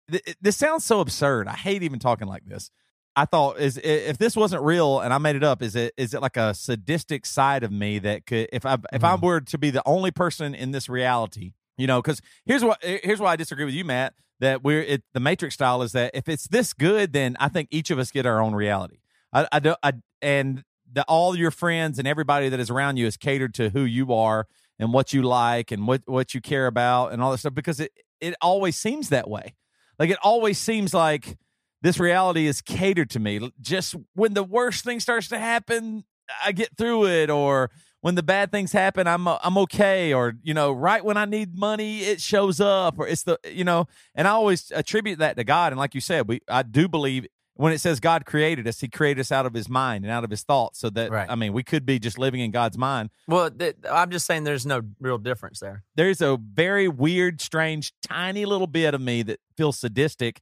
[0.09, 1.47] th- this sounds so absurd.
[1.47, 2.71] I hate even talking like this
[3.15, 6.13] I thought is if this wasn't real and I made it up, is it is
[6.13, 9.25] it like a sadistic side of me that could if I if I mm-hmm.
[9.25, 13.19] were to be the only person in this reality, you know, because here's what here's
[13.19, 14.13] why I disagree with you, Matt.
[14.39, 17.67] That we're it, the Matrix style is that if it's this good, then I think
[17.71, 18.99] each of us get our own reality.
[19.33, 23.07] I I do I and the all your friends and everybody that is around you
[23.07, 24.47] is catered to who you are
[24.79, 27.79] and what you like and what what you care about and all that stuff because
[27.79, 29.55] it it always seems that way.
[29.99, 31.37] Like it always seems like
[31.81, 33.51] this reality is catered to me.
[33.59, 36.03] Just when the worst thing starts to happen,
[36.43, 40.33] I get through it, or when the bad things happen, I'm uh, I'm okay, or
[40.43, 43.87] you know, right when I need money, it shows up, or it's the you know,
[44.15, 45.71] and I always attribute that to God.
[45.71, 48.87] And like you said, we I do believe when it says God created us, He
[48.87, 50.79] created us out of His mind and out of His thoughts.
[50.79, 51.29] So that Right.
[51.29, 53.09] I mean, we could be just living in God's mind.
[53.27, 55.83] Well, th- I'm just saying there's no real difference there.
[55.95, 60.41] There's a very weird, strange, tiny little bit of me that feels sadistic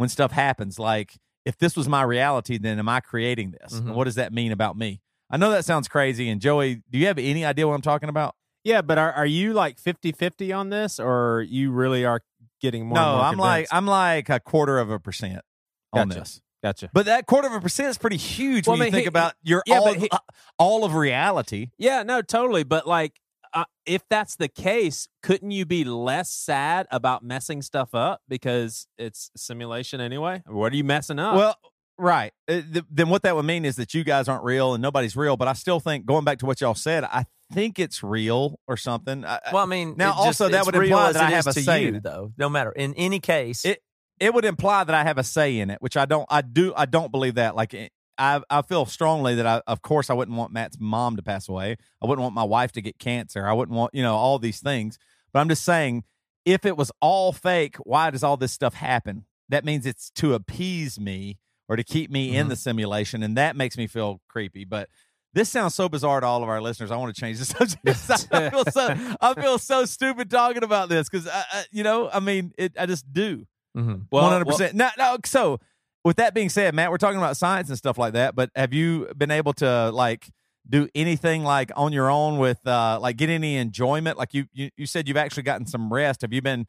[0.00, 0.78] when stuff happens.
[0.78, 1.12] Like
[1.44, 3.74] if this was my reality, then am I creating this?
[3.74, 3.94] And Mhm.
[3.94, 5.02] what does that mean about me?
[5.30, 6.30] I know that sounds crazy.
[6.30, 8.34] And Joey, do you have any idea what I'm talking about?
[8.64, 12.22] Yeah, but are, are you like 50 50 on this or you really are
[12.62, 12.96] getting more?
[12.98, 13.66] and no, more I'm like?
[13.70, 15.42] I'm like a quarter of a percent
[15.92, 16.20] on Gotcha.
[16.20, 16.40] this.
[16.62, 16.90] Gotcha.
[16.94, 19.08] But that quarter of a percent is pretty huge Well, when I you think he-
[19.08, 20.18] about your yeah, all, he- uh,
[20.58, 21.68] all of reality.
[21.78, 22.64] Yeah, no, totally.
[22.64, 23.20] But like,
[23.52, 28.86] uh, if that's the case, couldn't you be less sad about messing stuff up because
[28.98, 30.42] it's simulation anyway?
[30.46, 31.34] What are you messing up?
[31.36, 31.56] Well,
[31.98, 32.32] right.
[32.48, 35.16] Uh, th- then what that would mean is that you guys aren't real and nobody's
[35.16, 35.36] real.
[35.36, 38.76] But I still think going back to what y'all said, I think it's real or
[38.76, 39.24] something.
[39.24, 41.30] I, I- Well, I mean, Now, it just- also, that would imply as that I
[41.30, 42.02] have a to say you, in it.
[42.02, 42.32] though.
[42.38, 43.82] No matter in any case, it
[44.20, 46.26] it would imply that I have a say in it, which I don't.
[46.28, 46.74] I do.
[46.76, 47.56] I don't believe that.
[47.56, 51.16] Like it- I, I feel strongly that I, of course, I wouldn't want Matt's mom
[51.16, 51.76] to pass away.
[52.02, 53.46] I wouldn't want my wife to get cancer.
[53.46, 54.98] I wouldn't want you know all these things.
[55.32, 56.04] But I'm just saying,
[56.44, 59.24] if it was all fake, why does all this stuff happen?
[59.48, 62.50] That means it's to appease me or to keep me in Mhm.
[62.50, 64.64] the simulation, and that makes me feel creepy.
[64.64, 64.88] But
[65.32, 66.90] this sounds so bizarre to all of our listeners.
[66.90, 67.44] I want to change the
[67.86, 67.86] subject.
[68.32, 72.10] I feel so I feel so stupid talking about this because I, I, you know,
[72.12, 73.46] I mean, it, I just do.
[73.76, 74.06] Mhm.
[74.10, 74.74] Well, One hundred percent.
[74.74, 75.16] No, no.
[75.24, 75.60] So,
[76.04, 78.34] with that being said, Matt, we're talking about science and stuff like that.
[78.34, 80.30] But have you been able to like
[80.68, 84.18] do anything like on your own with uh like get any enjoyment?
[84.18, 86.22] Like you you, you said you've actually gotten some rest.
[86.22, 86.66] Have you been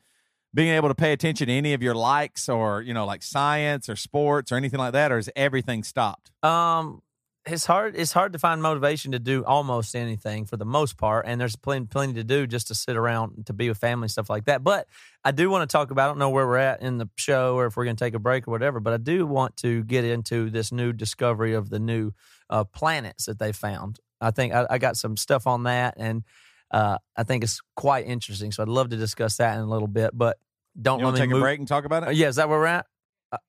[0.53, 3.87] being able to pay attention to any of your likes or you know like science
[3.87, 6.31] or sports or anything like that, or is everything stopped?
[6.43, 7.01] Um,
[7.45, 7.95] it's hard.
[7.95, 11.56] It's hard to find motivation to do almost anything for the most part, and there's
[11.56, 14.45] plenty, plenty to do just to sit around to be with family and stuff like
[14.45, 14.63] that.
[14.63, 14.88] But
[15.23, 16.06] I do want to talk about.
[16.06, 18.13] I don't know where we're at in the show or if we're going to take
[18.13, 18.80] a break or whatever.
[18.80, 22.12] But I do want to get into this new discovery of the new
[22.49, 23.99] uh, planets that they found.
[24.19, 26.23] I think I, I got some stuff on that, and
[26.69, 28.51] uh, I think it's quite interesting.
[28.51, 30.12] So I'd love to discuss that in a little bit.
[30.13, 30.38] But
[30.80, 31.39] don't You let want me take move.
[31.39, 32.15] a break and talk about it?
[32.15, 32.86] Yeah, is that where we're at?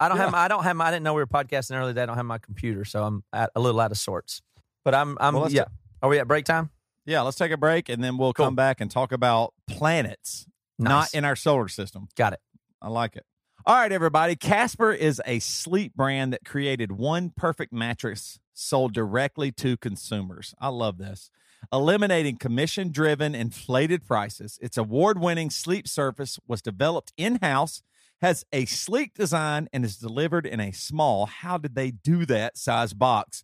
[0.01, 0.25] I- don't Yeah.
[0.25, 0.33] have.
[0.33, 0.77] My, I don't have.
[0.77, 1.91] My, I didn't know we were podcasting earlier.
[1.91, 2.03] today.
[2.03, 4.43] I don't have my computer, so I'm at, a little out of sorts.
[4.85, 5.17] But I'm.
[5.21, 5.35] I'm.
[5.35, 5.65] Well, yeah.
[6.03, 6.71] Are we at break time?
[7.07, 7.23] Yeah.
[7.23, 8.47] Let's take a break and then we'll Cool.
[8.47, 10.47] come back and talk about planets,
[10.79, 12.09] not in our solar system.
[12.17, 12.41] Got it.
[12.81, 13.25] I like it.
[13.65, 14.35] All right, everybody.
[14.35, 20.53] Casper is a sleep brand that created one perfect mattress sold directly to consumers.
[20.61, 21.31] I love this.
[21.73, 24.59] Eliminating commission driven, inflated prices.
[24.61, 27.83] Its award winning sleep surface was developed in house,
[28.23, 32.57] has a sleek design, and is delivered in a small, how did they do that
[32.57, 33.43] size box.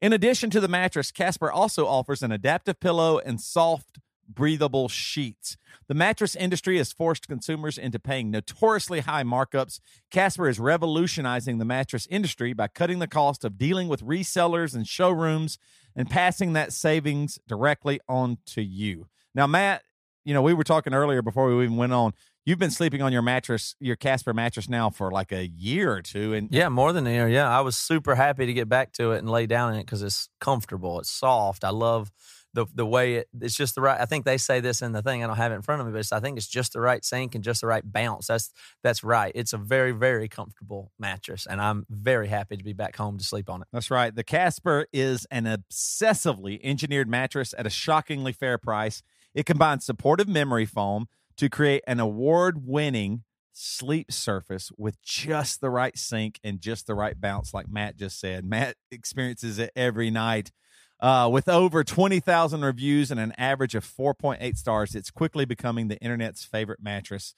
[0.00, 5.56] In addition to the mattress, Casper also offers an adaptive pillow and soft, breathable sheets.
[5.88, 9.80] The mattress industry has forced consumers into paying notoriously high markups.
[10.10, 14.86] Casper is revolutionizing the mattress industry by cutting the cost of dealing with resellers and
[14.86, 15.58] showrooms
[15.96, 19.08] and passing that savings directly on to you.
[19.34, 19.82] Now, Matt,
[20.24, 22.12] you know, we were talking earlier before we even went on.
[22.48, 26.00] You've been sleeping on your mattress, your Casper mattress now for like a year or
[26.00, 26.32] two.
[26.32, 27.28] And Yeah, more than a year.
[27.28, 29.84] Yeah, I was super happy to get back to it and lay down in it
[29.84, 30.98] because it's comfortable.
[30.98, 31.62] It's soft.
[31.62, 32.10] I love
[32.54, 33.28] the the way it.
[33.38, 34.00] It's just the right.
[34.00, 35.22] I think they say this in the thing.
[35.22, 36.80] I don't have it in front of me, but it's, I think it's just the
[36.80, 38.28] right sink and just the right bounce.
[38.28, 38.50] That's
[38.82, 39.30] that's right.
[39.34, 43.24] It's a very very comfortable mattress, and I'm very happy to be back home to
[43.24, 43.68] sleep on it.
[43.74, 44.14] That's right.
[44.14, 49.02] The Casper is an obsessively engineered mattress at a shockingly fair price.
[49.34, 55.70] It combines supportive memory foam to create an award winning sleep surface with just the
[55.70, 58.44] right sink and just the right bounce, like Matt just said.
[58.44, 60.52] Matt experiences it every night.
[61.00, 65.98] Uh, with over 20,000 reviews and an average of 4.8 stars, it's quickly becoming the
[65.98, 67.34] internet's favorite mattress.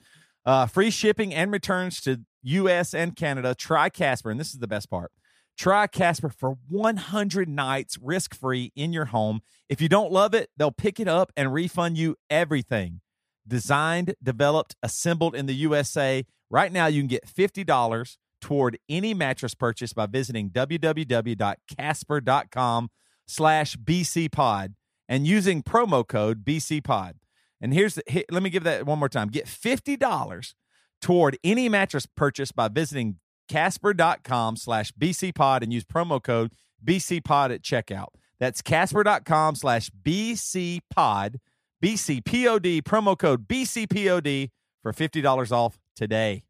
[0.46, 2.94] Uh, free shipping and returns to U.S.
[2.94, 3.54] and Canada.
[3.54, 5.12] Try Casper, and this is the best part.
[5.58, 9.40] Try Casper for 100 nights risk free in your home.
[9.68, 13.02] If you don't love it, they'll pick it up and refund you everything.
[13.46, 16.24] Designed, developed, assembled in the USA.
[16.50, 22.90] Right now, you can get $50 toward any mattress purchase by visiting www.casper.com
[23.26, 24.74] slash bcpod
[25.09, 27.14] and using promo code bcpod.
[27.61, 29.29] And here's the, let me give that one more time.
[29.29, 30.55] Get $50
[31.00, 33.16] toward any mattress purchase by visiting
[33.48, 36.53] casper.com slash bcpod and use promo code
[36.85, 38.09] bcpod at checkout.
[38.38, 41.37] That's casper.com slash bcpod,
[41.83, 44.51] bcpod, promo code bcpod
[44.83, 46.43] for $50 off today.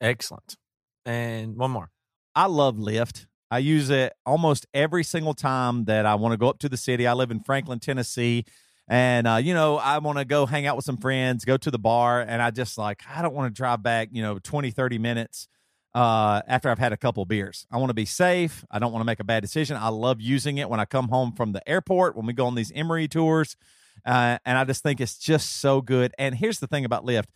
[0.00, 0.56] Excellent.
[1.04, 1.90] And one more.
[2.34, 3.26] I love Lyft.
[3.50, 6.76] I use it almost every single time that I want to go up to the
[6.76, 7.06] city.
[7.06, 8.44] I live in Franklin, Tennessee.
[8.88, 11.70] And, uh, you know, I want to go hang out with some friends, go to
[11.70, 12.22] the bar.
[12.22, 15.48] And I just like, I don't want to drive back, you know, 20, 30 minutes
[15.94, 17.66] uh, after I've had a couple beers.
[17.70, 18.64] I want to be safe.
[18.70, 19.76] I don't want to make a bad decision.
[19.76, 22.54] I love using it when I come home from the airport, when we go on
[22.54, 23.56] these Emery tours.
[24.04, 26.12] Uh, and I just think it's just so good.
[26.18, 27.26] And here's the thing about Lyft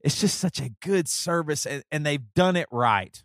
[0.00, 3.22] it's just such a good service, and, and they've done it right.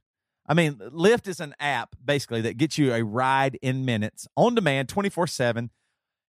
[0.48, 4.56] I mean, Lyft is an app basically that gets you a ride in minutes on
[4.56, 5.70] demand 24 7.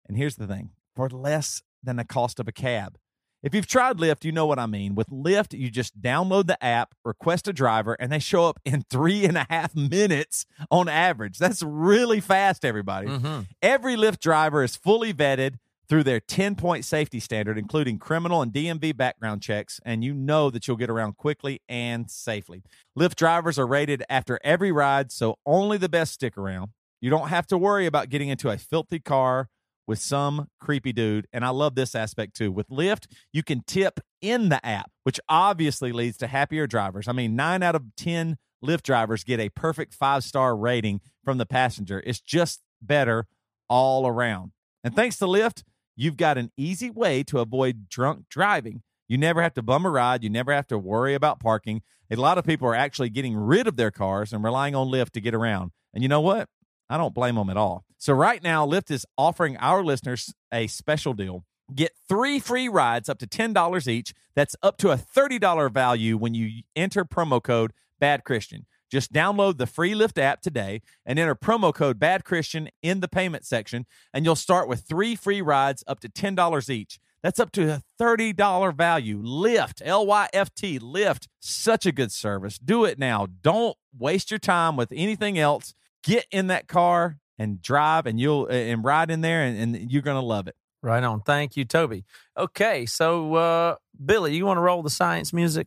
[0.06, 2.98] And here's the thing for less than the cost of a cab.
[3.42, 4.94] If you've tried Lyft, you know what I mean.
[4.94, 8.84] With Lyft, you just download the app, request a driver, and they show up in
[8.90, 11.38] three and a half minutes on average.
[11.38, 13.08] That's really fast, everybody.
[13.08, 13.40] Mm-hmm.
[13.60, 15.56] Every Lyft driver is fully vetted
[15.88, 20.50] through their 10 point safety standard, including criminal and DMV background checks, and you know
[20.50, 22.62] that you'll get around quickly and safely.
[22.98, 26.70] Lyft drivers are rated after every ride, so only the best stick around.
[27.00, 29.48] You don't have to worry about getting into a filthy car
[29.86, 31.26] with some creepy dude.
[31.32, 32.50] And I love this aspect too.
[32.50, 37.06] With Lyft, you can tip in the app, which obviously leads to happier drivers.
[37.06, 41.38] I mean, nine out of 10 Lyft drivers get a perfect five star rating from
[41.38, 42.02] the passenger.
[42.06, 43.26] It's just better
[43.68, 44.52] all around.
[44.82, 45.62] And thanks to Lyft,
[45.96, 48.82] you've got an easy way to avoid drunk driving.
[49.08, 50.22] You never have to bum a ride.
[50.22, 51.82] You never have to worry about parking.
[52.10, 55.10] A lot of people are actually getting rid of their cars and relying on Lyft
[55.10, 55.72] to get around.
[55.92, 56.48] And you know what?
[56.88, 57.84] I don't blame them at all.
[57.98, 61.44] So, right now, Lyft is offering our listeners a special deal.
[61.74, 64.12] Get three free rides up to $10 each.
[64.36, 68.66] That's up to a $30 value when you enter promo code Bad Christian.
[68.94, 73.08] Just download the free Lyft app today and enter promo code Bad Christian in the
[73.08, 77.00] payment section, and you'll start with three free rides up to $10 each.
[77.20, 79.20] That's up to a $30 value.
[79.20, 81.26] Lyft, L Y F T, Lyft.
[81.40, 82.56] Such a good service.
[82.56, 83.26] Do it now.
[83.42, 85.74] Don't waste your time with anything else.
[86.04, 90.02] Get in that car and drive, and you'll and ride in there, and, and you're
[90.02, 90.54] gonna love it.
[90.82, 91.22] Right on.
[91.22, 92.04] Thank you, Toby.
[92.36, 95.66] Okay, so uh, Billy, you want to roll the science music?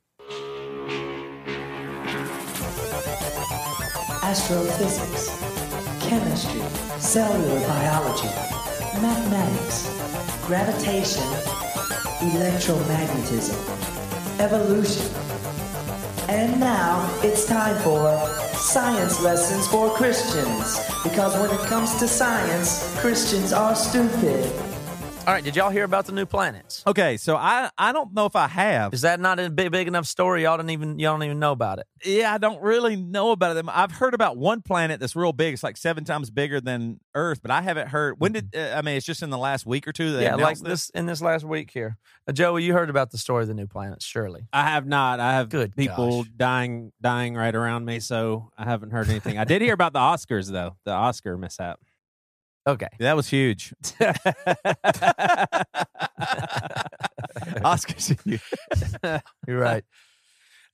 [4.28, 5.30] Astrophysics,
[6.06, 6.60] chemistry,
[7.00, 8.28] cellular biology,
[9.02, 9.88] mathematics,
[10.46, 11.24] gravitation,
[12.36, 13.58] electromagnetism,
[14.42, 15.10] evolution.
[16.28, 18.20] And now it's time for
[18.58, 20.78] science lessons for Christians.
[21.04, 24.67] Because when it comes to science, Christians are stupid.
[25.28, 26.84] All right, did y'all hear about the new planets?
[26.88, 28.94] Okay, so I I don't know if I have.
[28.94, 30.44] Is that not a big, big enough story?
[30.44, 31.88] Y'all don't even y'all don't even know about it.
[32.06, 33.70] Yeah, I don't really know about them.
[33.70, 35.54] I've heard about one planet that's real big.
[35.54, 38.16] It's like seven times bigger than Earth, but I haven't heard.
[38.20, 38.96] When did uh, I mean?
[38.96, 40.14] It's just in the last week or two.
[40.14, 41.98] That yeah, like announced this in this last week here.
[42.26, 44.48] Uh, Joey, you heard about the story of the new planets, surely.
[44.54, 45.20] I have not.
[45.20, 46.32] I have Good people gosh.
[46.38, 49.38] dying dying right around me, so I haven't heard anything.
[49.38, 51.82] I did hear about the Oscars though, the Oscar mishap.
[52.68, 52.90] Okay.
[53.00, 53.74] That was huge.
[57.64, 59.22] Oscars.
[59.48, 59.84] You're right.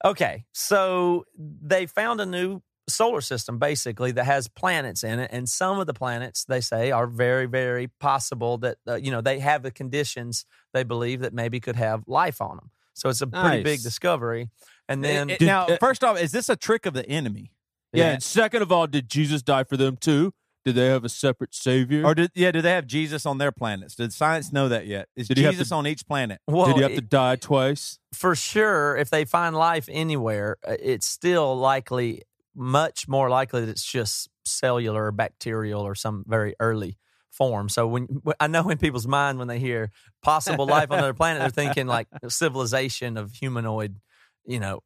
[0.06, 5.48] Okay, so they found a new solar system basically that has planets in it, and
[5.48, 9.40] some of the planets they say are very, very possible that uh, you know they
[9.40, 12.72] have the conditions they believe that maybe could have life on them.
[12.96, 14.50] So it's a pretty big discovery.
[14.90, 17.52] And then It- now, first off, is this a trick of the enemy?
[17.94, 18.12] Yeah.
[18.14, 20.34] And second of all, did Jesus die for them too?
[20.66, 22.06] Did they have a separate savior?
[22.06, 22.52] Or did yeah?
[22.52, 23.96] Do they have Jesus on their planets?
[23.96, 25.10] Did science know that yet?
[25.16, 26.40] Is Did Jesus to- on each planet?
[26.48, 28.00] well, did he have it- to die twice?
[28.14, 32.22] for sure, if they find life anywhere, uh, it's still likely,
[32.56, 36.98] much more likely that it's just cellular or bacterial or some very early
[37.32, 37.68] form.
[37.70, 38.08] So when
[38.40, 41.88] I know in people's mind when they hear possible life on another planet, they're thinking
[41.88, 44.00] like civilization of humanoid,
[44.46, 44.82] you know,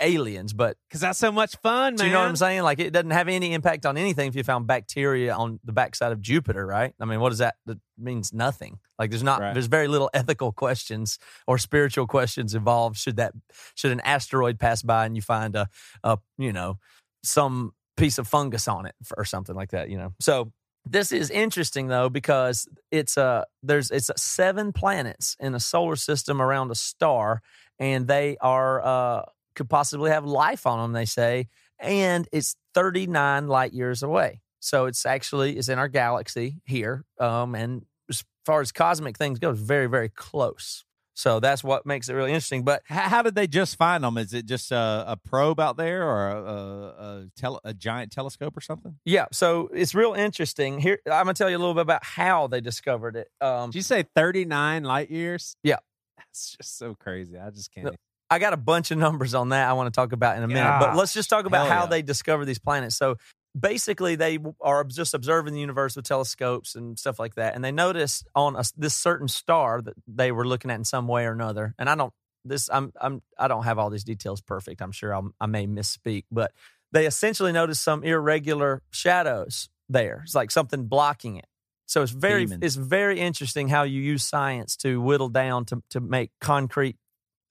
[0.00, 0.52] aliens.
[0.52, 1.96] But Because that's so much fun, man.
[1.96, 2.62] do you know what I'm saying?
[2.62, 6.12] Like it doesn't have any impact on anything if you found bacteria on the backside
[6.12, 6.94] of Jupiter, right?
[7.00, 7.56] I mean, what does that?
[7.66, 8.78] That means nothing.
[8.98, 9.52] Like there's not Right.
[9.54, 12.96] there's very little ethical questions or spiritual questions involved.
[12.96, 13.32] Should that
[13.74, 15.68] should an asteroid pass by and you find a
[16.02, 16.78] a you know
[17.22, 20.12] some piece of fungus on it or something like that, you know?
[20.20, 20.52] So
[20.88, 26.40] this is interesting though because it's uh there's it's seven planets in a solar system
[26.40, 27.42] around a star,
[27.78, 29.22] and they are uh
[29.56, 30.92] could possibly have life on them.
[30.92, 31.48] They say,
[31.80, 34.40] and it's 39 light years away.
[34.60, 39.38] So it's actually is in our galaxy here, um, and as far as cosmic things
[39.38, 40.84] go, it's very very close.
[41.14, 42.62] So that's what makes it really interesting.
[42.62, 44.18] But How, how did they just find them?
[44.18, 48.56] Is it just a, a probe out there, or a a, tele, a giant telescope
[48.56, 48.96] or something?
[49.04, 50.78] yeah, so it's real interesting.
[50.78, 53.28] Here, I'm gonna tell you a little bit about how they discovered it.
[53.40, 55.56] Um, Did you say 39 light years?
[55.62, 55.78] Yeah.
[56.18, 57.38] That's just so crazy.
[57.38, 57.96] I just can't.
[58.30, 60.48] I got a bunch of numbers on that I want to talk about in a
[60.48, 60.78] minute.
[60.80, 61.86] But let's just talk about how yeah.
[61.86, 62.96] they discover these planets.
[62.96, 63.16] So
[63.58, 67.72] basically they are just observing the universe with telescopes and stuff like that, and they
[67.72, 71.32] notice on a, this certain star that they were looking at in some way or
[71.32, 71.74] another.
[71.78, 72.12] And I don't
[72.44, 74.82] this I'm I'm I don't have all these details perfect.
[74.82, 76.52] I'm sure I'll, I may misspeak, but
[76.92, 80.22] they essentially noticed some irregular shadows there.
[80.24, 81.46] It's like something blocking it.
[81.86, 82.64] So it's very Demons.
[82.64, 86.96] it's very interesting how you use science to whittle down to to make concrete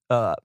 [0.09, 0.36] uh,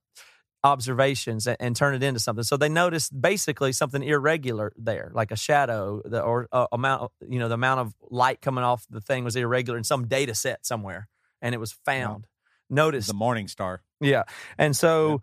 [0.62, 2.44] observations and, and turn it into something.
[2.44, 7.38] So they noticed basically something irregular there, like a shadow, the, or uh, amount, you
[7.38, 10.66] know, the amount of light coming off the thing was irregular in some data set
[10.66, 11.08] somewhere,
[11.40, 12.26] and it was found.
[12.72, 13.82] Noticed the Morning Star.
[14.00, 14.22] yeah.
[14.56, 15.22] And so,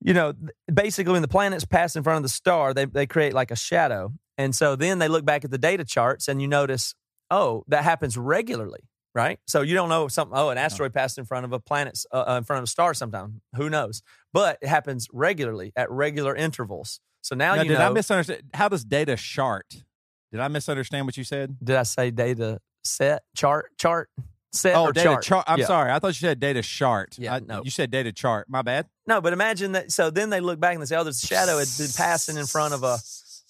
[0.00, 0.32] you know,
[0.72, 3.56] basically when the planets pass in front of the star, they, they create like a
[3.56, 4.12] shadow.
[4.36, 6.96] And so then they look back at the data charts and you notice,
[7.30, 8.80] oh, that happens regularly,
[9.14, 9.38] right?
[9.46, 11.98] So you don't know if something, oh, an asteroid passed in front of a planet,
[12.12, 13.40] uh, uh, in front of a star sometime.
[13.56, 14.02] Who knows?
[14.32, 17.00] But it happens regularly at regular intervals.
[17.20, 17.90] So now, Now, you did know.
[17.90, 18.42] I misunderstand?
[18.54, 19.84] How does data chart?
[20.32, 21.56] Did I misunderstand what you said?
[21.62, 24.08] did I say data set, chart, chart,
[24.52, 25.22] set, Oh, or data chart?
[25.24, 25.44] chart.
[25.46, 25.66] I'm Yeah.
[25.66, 25.92] sorry.
[25.92, 27.16] I thought you said data chart.
[27.18, 27.62] Yeah, I- no.
[27.62, 28.48] You said data chart.
[28.48, 28.86] My bad.
[29.06, 29.92] No, but imagine that.
[29.92, 32.46] So then they look back and they say, "Oh, this shadow had been passing in
[32.46, 32.98] front of a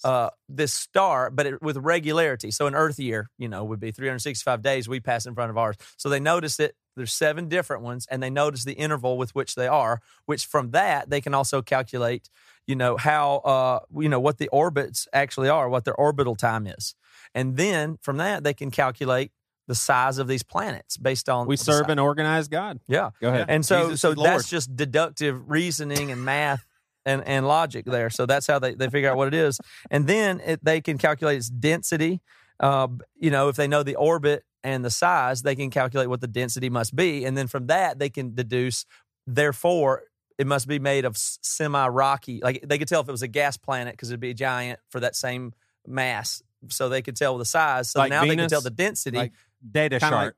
[0.03, 2.51] uh, this star, but it, with regularity.
[2.51, 4.87] So an Earth year, you know, would be 365 days.
[4.87, 5.75] We pass in front of ours.
[5.97, 9.55] So they notice that there's seven different ones, and they notice the interval with which
[9.55, 10.01] they are.
[10.25, 12.29] Which from that they can also calculate,
[12.67, 16.67] you know, how uh, you know what the orbits actually are, what their orbital time
[16.67, 16.95] is,
[17.33, 19.31] and then from that they can calculate
[19.67, 22.79] the size of these planets based on We serve an organized God.
[22.87, 23.11] yeah.
[23.21, 23.45] Go ahead.
[23.47, 24.29] And so, Jesus so Lord.
[24.29, 26.65] that's just deductive reasoning and math
[27.05, 28.09] and, and logic there.
[28.09, 29.59] So that's how they, they figure out what it is.
[29.91, 32.21] And then it, they can calculate its density.
[32.59, 32.87] Uh,
[33.19, 36.27] you know, if they know the orbit and the size, they can calculate what the
[36.27, 37.25] density must be.
[37.25, 38.85] And then from that, they can deduce,
[39.27, 40.03] therefore,
[40.37, 42.39] it must be made of semi rocky.
[42.41, 44.99] Like they could tell if it was a gas planet because it'd be giant for
[44.99, 45.53] that same
[45.85, 46.41] mass.
[46.69, 47.91] So they could tell the size.
[47.91, 49.17] So Like now they can tell the density.
[49.17, 49.33] Like
[49.69, 50.13] data chart.
[50.13, 50.33] like-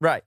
[0.00, 0.24] right.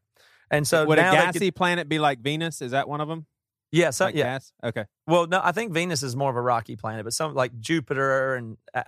[0.52, 2.62] And so Would a gassy could, planet be like Venus?
[2.62, 3.26] Is that one of them?
[3.74, 4.24] Yeah, so, like yeah.
[4.24, 4.54] gas?
[4.64, 4.86] Okay.
[5.08, 8.36] Well, no, I think Venus is more of a rocky planet, but some like Jupiter
[8.36, 8.84] and uh,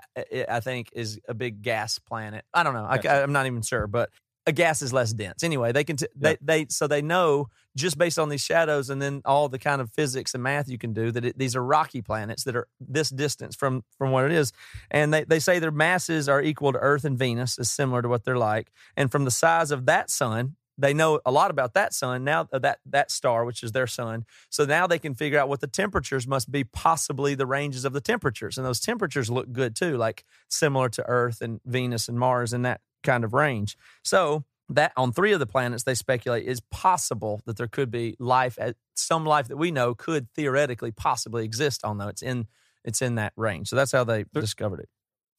[0.48, 2.46] I think is a big gas planet.
[2.54, 2.86] I don't know.
[2.88, 3.24] I, Gotcha.
[3.24, 4.12] am not even sure, but
[4.46, 5.44] a gas is less dense.
[5.44, 9.02] Anyway, they can t- they they so they know just based on these shadows and
[9.02, 11.64] then all the kind of physics and math you can do that it, these are
[11.64, 14.54] rocky planets that are this distance from from what it is,
[14.92, 18.08] and they they say their masses are equal to Earth and Venus is similar to
[18.08, 20.56] what they're like, and from the size of that sun.
[20.78, 22.48] They know a lot about that sun now.
[22.52, 25.62] uh, That that star, which is their sun, so now they can figure out what
[25.62, 28.58] the temperatures must be, possibly the ranges of the temperatures.
[28.58, 32.64] And those temperatures look good too, like similar to Earth and Venus and Mars in
[32.64, 33.78] that kind of range.
[34.04, 38.16] So that on three of the planets, they speculate is possible that there could be
[38.20, 42.48] life at some life that we know could theoretically possibly exist on though it's in
[42.84, 43.70] it's in that range.
[43.70, 44.90] So that's how they discovered it.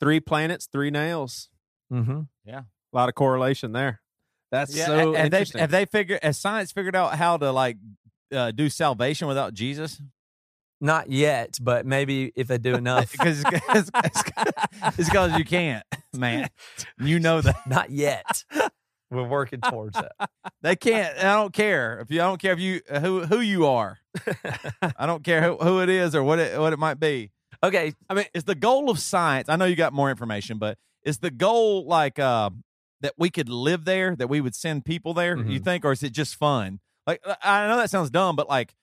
[0.00, 1.48] Three planets, three nails.
[1.92, 2.22] Mm-hmm.
[2.44, 2.62] Yeah
[2.92, 4.00] a lot of correlation there.
[4.56, 5.60] That's Yeah, so have they interesting.
[5.60, 7.76] have they figured has science figured out how to like
[8.32, 10.00] uh, do salvation without Jesus?
[10.80, 13.12] Not yet, but maybe if they do enough.
[13.12, 13.90] Because it's
[14.96, 15.84] because you can't,
[16.14, 16.48] man.
[16.98, 18.44] You know that Not yet.
[19.10, 20.12] We're working towards that.
[20.62, 21.16] they can't.
[21.18, 22.20] I don't care if you.
[22.20, 23.98] I don't care if you who who you are.
[24.98, 27.30] I don't care who, who it is or what it what it might be.
[27.62, 29.48] Okay, I mean, is the goal of science?
[29.48, 32.50] I know you got more information, but is the goal like uh,
[33.00, 35.36] that we could live there, that we would send people there?
[35.36, 35.64] You Mhm.
[35.64, 36.80] think, or is it just fun?
[37.06, 38.74] Like, I know that sounds dumb, but like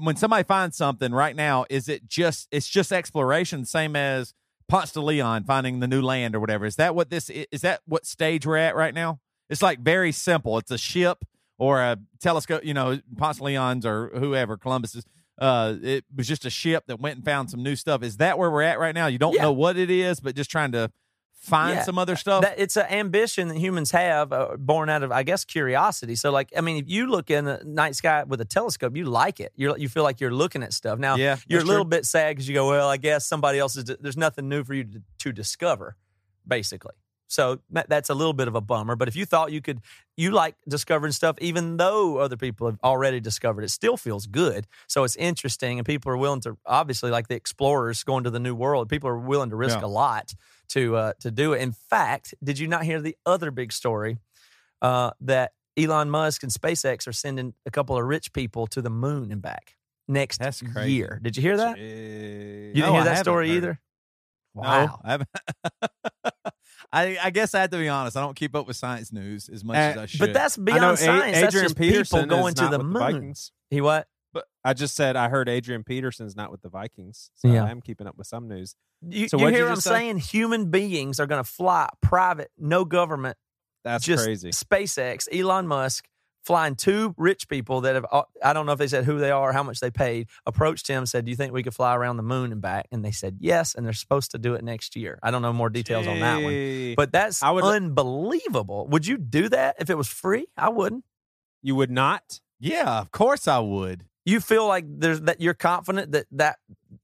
[0.00, 4.34] when somebody finds something right now, is it just it's just exploration, same as
[4.68, 6.66] Ponce de Leon finding the new land or whatever?
[6.66, 7.60] Is that what this is?
[7.62, 9.20] That what stage we're at right now?
[9.48, 10.58] It's like very simple.
[10.58, 11.24] It's a ship
[11.58, 12.64] or a telescope.
[12.64, 15.04] You know, Ponce de Leon's or whoever Columbus's.
[15.40, 18.02] Uh, it was just a ship that went and found some new stuff.
[18.02, 19.06] Is that where we're at right now?
[19.06, 19.42] You don't Yeah.
[19.42, 20.90] know what it is, but just trying to
[21.36, 21.82] find Yeah.
[21.84, 22.42] some other stuff.
[22.42, 26.16] that it's an ambition that humans have, uh, born out of, I guess, curiosity.
[26.16, 29.04] So, like, I mean, if you look in the night sky with a telescope, you
[29.04, 29.52] like it.
[29.54, 30.98] You you feel like you're looking at stuff.
[30.98, 31.90] Now, Yeah, you're a little true.
[31.90, 33.84] bit sad because you go, well, I guess somebody else is.
[33.84, 35.96] There's nothing new for you to, to discover,
[36.46, 36.94] basically.
[37.28, 38.94] So that- that's a little bit of a bummer.
[38.94, 39.80] But if you thought you could,
[40.16, 44.68] you like discovering stuff, even though other people have already discovered it, still feels good.
[44.86, 48.38] So it's interesting, and people are willing to, obviously, like the explorers going to the
[48.38, 48.88] new world.
[48.88, 49.86] People are willing to risk Yeah.
[49.86, 50.34] a lot
[50.70, 51.60] to uh, to do it.
[51.62, 54.18] In fact, did you not hear the other big story
[54.82, 58.90] uh, that Elon Musk and SpaceX are sending a couple of rich people to the
[58.90, 59.76] moon and back
[60.08, 60.40] next
[60.86, 61.20] year?
[61.22, 61.78] Did you hear that?
[61.78, 63.80] You You didn't hear that story either.
[64.54, 65.00] Wow.
[65.04, 65.18] I.
[66.92, 68.16] I, I guess I have to be honest.
[68.16, 70.20] I don't keep up with science news as much Uh, as I should.
[70.20, 71.40] But that's beyond know A- science.
[71.40, 72.92] That's just people going to the moon.
[73.02, 73.52] Vikings.
[73.70, 74.06] he what?
[74.64, 77.64] I just said I heard Adrian Peterson's not with the Vikings, so Yeah.
[77.64, 78.74] I am keeping up with some news.
[79.02, 79.90] You, So you what'd you hear what I'm say?
[79.90, 80.18] saying?
[80.18, 83.36] Human beings are going to fly private, no government,
[83.84, 84.50] That's just crazy.
[84.50, 86.06] SpaceX, Elon Musk,
[86.44, 89.30] flying two rich people that have, uh, I don't know if they said who they
[89.32, 92.16] are, how much they paid, approached him, said, Do you think we could fly around
[92.18, 92.86] the moon and back?
[92.92, 93.74] And they said, Yes.
[93.74, 95.18] And they're supposed to do it next year.
[95.24, 96.94] I don't know more details on that one.
[96.96, 98.86] But that's I would- unbelievable.
[98.88, 100.46] Would you do that if it was free?
[100.56, 101.04] I wouldn't.
[101.62, 102.40] you would not.
[102.60, 104.04] Yeah, of course I would.
[104.26, 106.58] You feel like there's that you're confident that that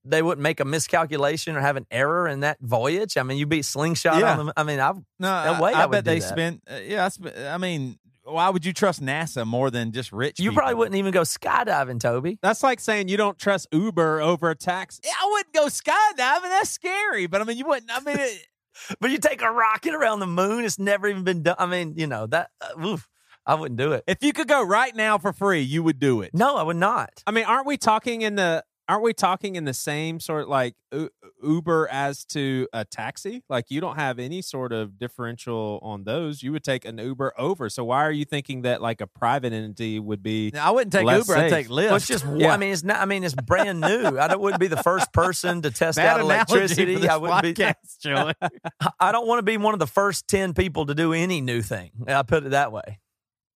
[0.04, 3.16] they wouldn't make a miscalculation or have an error in that voyage.
[3.16, 4.32] I mean, you'd be slingshot Yeah.
[4.32, 4.52] on them.
[4.56, 6.28] I mean, I No, I, way I I bet they that.
[6.28, 6.62] spent.
[6.70, 10.38] Uh, yeah, I, sp- I mean, why would you trust NASA more than just rich?
[10.40, 10.58] you people?
[10.60, 12.38] probably wouldn't even go skydiving, Toby.
[12.42, 15.00] That's like saying you don't trust Uber over a taxi.
[15.04, 16.50] Yeah, I wouldn't go skydiving.
[16.50, 17.26] That's scary.
[17.28, 17.90] But I mean, you wouldn't.
[17.94, 18.46] I mean, it,
[19.00, 21.56] But you take a rocket around the moon, it's never even been done.
[21.58, 23.06] I mean, you know, that uh, oof,
[23.46, 24.04] I wouldn't do it.
[24.06, 26.30] if you could go right now for free, you would do it.
[26.34, 27.22] No, I would not.
[27.26, 30.48] I mean, aren't we talking in the aren't we talking in the same sort of
[30.48, 31.08] like U-
[31.42, 33.42] Uber as to a taxi?
[33.48, 36.42] Like you don't have any sort of differential on those.
[36.42, 37.68] You would take an Uber over.
[37.68, 41.08] So why are you thinking that like a private entity would be I wouldn't take
[41.08, 41.36] Uber.
[41.36, 41.86] I'd take Lyft.
[41.86, 42.26] Well, it's just.
[42.34, 42.52] Yeah.
[42.52, 43.00] I mean, it's not.
[43.00, 44.18] I mean, it's brand new.
[44.18, 47.08] I wouldn't be the first person to test Bad out electricity.
[47.08, 47.54] I wouldn't be.
[47.54, 48.34] podcast, Joey.
[49.00, 51.62] I don't want to be one of the first ten people to do any new
[51.62, 51.90] thing.
[52.06, 52.98] I put it that way.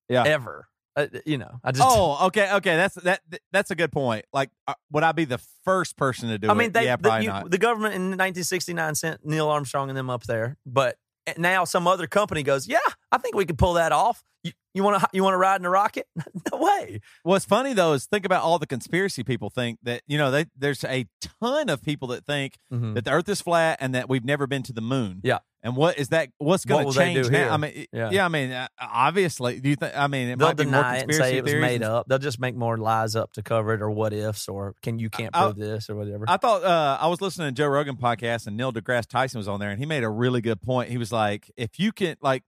[0.09, 0.23] Yeah.
[0.25, 0.67] Ever.
[0.95, 1.83] Uh, you know, I just.
[1.85, 2.75] oh, okay, okay.
[2.75, 3.21] That's that.
[3.51, 4.25] That's a good point.
[4.31, 6.49] Like, uh, would I be the first person to do it?
[6.49, 6.57] I it?
[6.57, 7.51] mean, they, yeah, the, probably you- not.
[7.51, 10.97] the government in 1969 sent Neil Armstrong and them up there, but
[11.37, 12.79] now some other company goes, "Yeah,
[13.11, 15.59] I think we could pull that off." You, you want to you want to ride
[15.59, 16.07] in a rocket?
[16.51, 17.01] no way.
[17.23, 20.45] What's funny though is think about all the conspiracy people think that you know they,
[20.57, 21.07] there's a
[21.41, 24.63] ton of people that think that the Earth is flat and that we've never been
[24.63, 25.19] to the moon.
[25.23, 25.39] Yeah.
[25.65, 26.29] And what is that?
[26.37, 27.37] What's What going will to change now?
[27.39, 27.49] here?
[27.49, 28.09] I mean, Yeah.
[28.11, 28.25] yeah.
[28.25, 29.97] I mean, uh, obviously, do you think?
[29.97, 32.07] I mean, it They'll might be more deny it and say it was made up.
[32.07, 35.09] They'll just make more lies up to cover it, or what ifs, or can you
[35.09, 36.23] can't I- prove this or whatever.
[36.27, 39.47] I thought uh, I was listening to Joe Rogan podcast and Neil deGrasse Tyson was
[39.47, 40.89] on there and he made a really good point.
[40.91, 42.43] He was like, if you can like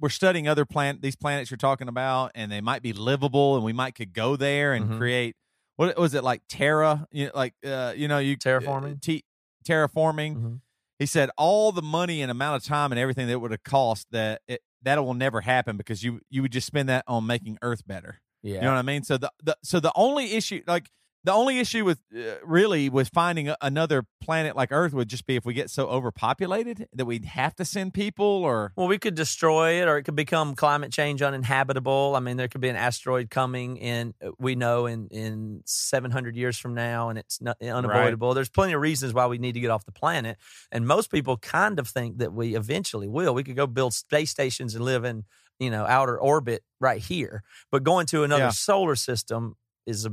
[0.00, 3.64] we're studying other planet these planets you're talking about and they might be livable and
[3.64, 4.98] we might could go there and Mhm.
[4.98, 5.36] create
[5.76, 8.94] what was it like Terra, you know, like uh, you know, you Terraforming?
[8.94, 9.24] uh, t-
[9.68, 10.36] terraforming.
[10.36, 10.60] Mhm.
[10.98, 13.64] He said all the money and amount of time and everything that it would have
[13.64, 17.26] cost that it, that will never happen because you you would just spend that on
[17.26, 18.20] making Earth better.
[18.42, 19.02] yeah, You know what I mean?
[19.02, 20.90] So the, the so the only issue like
[21.24, 25.26] the only issue with uh, really with finding a, another planet like Earth would just
[25.26, 28.98] be if we get so overpopulated that we'd have to send people or Well, we
[28.98, 32.14] could destroy it, or it could become climate change uninhabitable.
[32.16, 34.14] I mean, there could be an asteroid coming in.
[34.24, 38.34] uh, We know in in seven hundred years from now, and it's not, unavoidable.
[38.34, 40.38] There's plenty of reasons why we need to get off the planet,
[40.72, 43.34] and most people kind of think that we eventually will.
[43.34, 45.24] We could go build space stations and live in
[45.58, 48.50] you know outer orbit right here, but going to another Yeah.
[48.50, 49.54] solar system
[49.86, 50.12] is a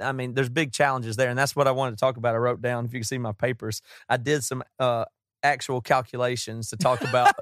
[0.00, 2.34] I mean, there's big challenges there, and that's what I wanted to talk about.
[2.34, 5.04] I wrote down, if you can see my papers, I did some uh,
[5.42, 7.34] actual calculations to talk about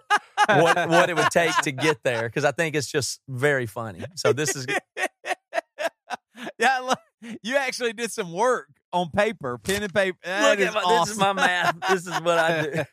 [0.49, 4.05] what what it would take to get there because I think it's just very funny.
[4.15, 4.67] So this is
[6.59, 6.99] yeah, look,
[7.43, 10.19] you actually did some work on paper, pen and paper.
[10.23, 11.01] That look is my, awesome.
[11.01, 11.77] this is my math.
[11.91, 12.85] This is what I do.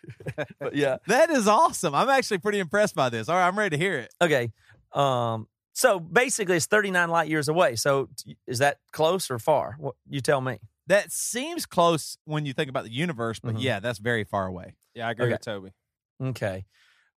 [0.60, 1.96] but yeah, That is awesome.
[1.96, 3.30] I'm actually pretty impressed by this.
[3.30, 4.14] All right, I'm ready to hear it.
[4.22, 4.52] okay.
[4.92, 7.76] Um, so basically, it's 39 light years away.
[7.76, 8.10] So
[8.48, 9.76] is that close or far?
[9.78, 10.60] What you tell me?
[10.88, 13.62] That seems close when you think about the universe, but Mhm.
[13.62, 14.76] yeah, that's very far away.
[14.94, 15.34] Yeah, I agree Okay.
[15.34, 15.74] with Toby.
[16.22, 16.66] Okay.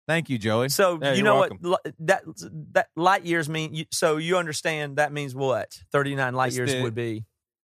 [0.08, 0.68] Thank you, Joey.
[0.70, 1.58] So Yeah, you know welcome.
[1.62, 2.22] what that
[2.72, 3.74] that light years mean?
[3.74, 5.82] You, so you understand that means what?
[5.92, 7.26] 39 light It's years the- would be.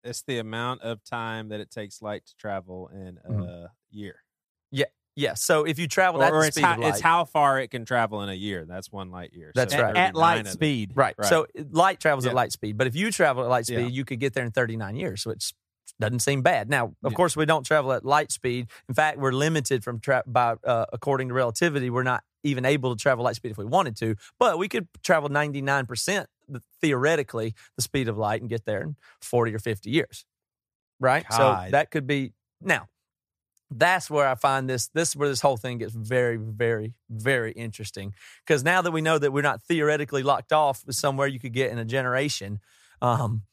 [0.03, 3.69] It's the amount of time that it takes light to travel in a Mhm.
[3.91, 4.23] year.
[5.15, 5.35] Yeah.
[5.35, 7.25] So if you travel Or, at or the it's, speed how, of light, it's how
[7.25, 8.65] far it can travel in a year.
[8.65, 9.51] That's one light year.
[9.53, 9.95] That's So right.
[9.95, 10.91] at light speed.
[10.95, 11.15] Right.
[11.17, 11.27] Right.
[11.29, 13.87] So light travels at light speed, but if you travel at light speed, Yeah.
[13.87, 15.53] you could get there in 39 years, which
[15.99, 16.69] doesn't seem bad.
[16.69, 17.15] Now, of Yeah.
[17.15, 18.67] course, we don't travel at light speed.
[18.89, 21.89] In fact, we're limited from tra- by uh, according to relativity.
[21.91, 24.87] We're not even able to travel light speed if we wanted to, but we could
[25.03, 26.27] travel 99 percent
[26.81, 30.25] theoretically the speed of light and get there in 40 or 50 years.
[30.99, 31.25] Right.
[31.31, 32.87] So that could be now.
[33.77, 34.87] That's where I find this.
[34.93, 38.13] This is where this whole thing gets very, very, very interesting.
[38.45, 41.53] Because now that we know that we're not theoretically locked off with somewhere you could
[41.53, 42.59] get in a generation,
[43.01, 43.43] um,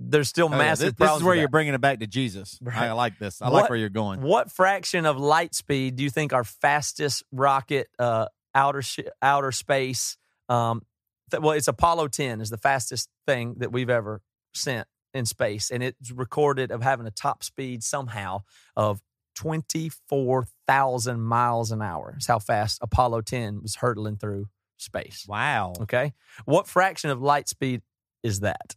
[0.00, 1.22] there's still Oh, yeah, massive This, this problems.
[1.22, 1.50] is where that.
[1.50, 2.58] bringing it back to Jesus.
[2.62, 2.76] Right.
[2.76, 3.42] I like this.
[3.42, 4.20] I What- like where you're going.
[4.22, 9.50] What fraction of light speed do you think our fastest rocket, uh, outer sh- outer
[9.52, 10.16] space?
[10.48, 10.82] Um,
[11.30, 14.22] th- well, it's Apollo 10 is the fastest thing that we've ever
[14.54, 18.42] sent in space, and it's recorded of having a top speed somehow
[18.76, 19.00] of
[19.38, 22.16] 24,000 miles an hour.
[22.18, 24.46] Is how fast Apollo 10 was hurtling through
[24.78, 25.26] space.
[25.28, 25.74] Wow.
[25.82, 26.12] Okay,
[26.44, 27.82] what fraction of light speed
[28.24, 28.74] is that?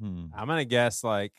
[0.00, 0.26] Hmm.
[0.36, 1.32] I'm gonna guess like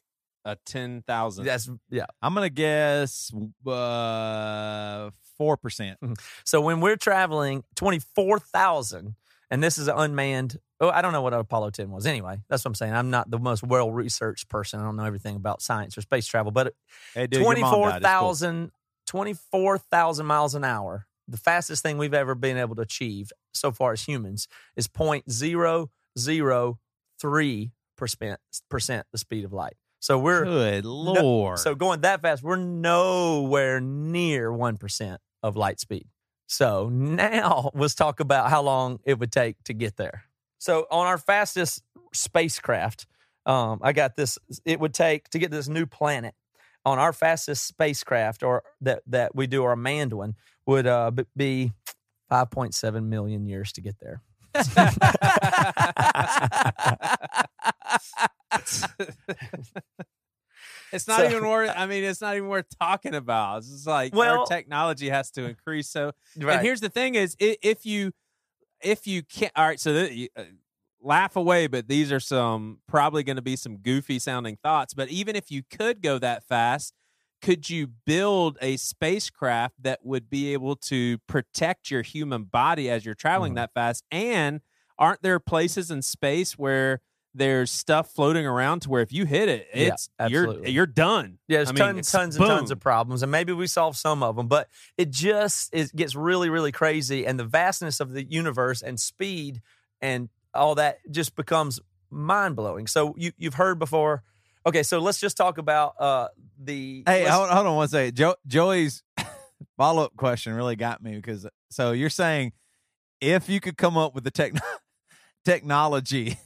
[0.46, 1.44] a ten thousand.
[1.46, 2.06] That's yeah.
[2.22, 3.30] I'm gonna guess
[3.68, 6.00] uh, four percent.
[6.46, 9.16] So when we're traveling 24,000,
[9.50, 12.38] and this is an unmanned, oh, I don't know what Apollo 10 was anyway.
[12.50, 12.94] That's what I'm saying.
[12.94, 14.82] I'm not the most well researched person.
[14.82, 16.74] I don't know everything about science or space travel, but
[17.14, 18.02] Hey, dude, your mom died.
[18.02, 18.34] It's cool.
[18.34, 18.72] 24,000
[19.08, 23.94] 24,000 miles an hour, the fastest thing we've ever been able to achieve so far
[23.94, 29.74] as humans is 0.003 percent percent the speed of light.
[30.00, 31.60] So we're Good no- lord.
[31.60, 36.08] so going that fast, we're nowhere near one percent of light speed.
[36.48, 40.24] So now let's talk about how long it would take to get there.
[40.62, 41.82] So on our fastest
[42.14, 43.08] spacecraft,
[43.48, 44.38] um, I got this.
[44.64, 46.36] It would take to get this new planet
[46.86, 50.36] on our fastest spacecraft, or that that we do our manned one,
[50.68, 51.72] would uh, be
[52.30, 54.22] five point seven million years to get there.
[60.94, 61.72] It's not So- even worth.
[61.74, 63.60] I mean, it's not even worth talking about.
[63.60, 65.90] It's just like Well- our technology has to increase.
[65.90, 66.58] So, Right.
[66.58, 68.12] and here's the thing: is if you
[68.84, 69.52] if you can't.
[69.56, 70.44] All right, so the, uh,
[71.02, 74.94] laugh away, but these are some probably going to be some goofy sounding thoughts.
[74.94, 76.94] But even if you could go that fast,
[77.42, 83.04] could you build a spacecraft that would be able to protect your human body as
[83.04, 83.56] you're traveling Mhm.
[83.56, 84.04] that fast?
[84.12, 84.62] And
[85.00, 87.02] aren't there places in space where
[87.34, 91.40] there's stuff floating around to where if you hit it, Yeah, it's you're you're done.
[91.48, 93.96] Yeah, there's I mean, tons, it's tons and tons of problems, and maybe we solve
[93.96, 98.12] some of them, but it just it gets really, really crazy, and the vastness of
[98.12, 99.62] the universe and speed
[100.02, 101.80] and all that just becomes
[102.10, 102.88] mind blowing.
[102.88, 104.24] So you you've heard before.
[104.66, 106.28] Okay, so let's just talk about uh
[106.62, 107.04] the.
[107.06, 108.16] Hey, hold, hold on one second.
[108.16, 109.04] Jo- Joey's
[109.78, 112.52] follow up question really got me because so you're saying
[113.22, 114.60] if you could come up with the techno-
[115.46, 116.38] technology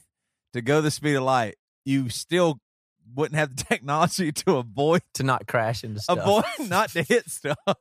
[0.52, 2.58] to go the speed of light, you still
[3.14, 6.18] wouldn't have the technology to avoid to not crash into stuff.
[6.18, 7.56] avoid not to hit stuff.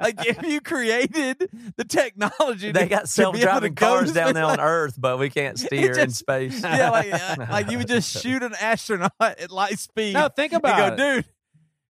[0.00, 4.12] like if you created the technology, they to- got self be able to driving cars
[4.12, 4.60] down there on.
[4.60, 6.62] Earth, but we can't steer in space.
[6.62, 10.14] Yeah, like, uh, like you would just shoot an astronaut at light speed.
[10.14, 11.14] No, think and about go, it.
[11.16, 11.24] dude.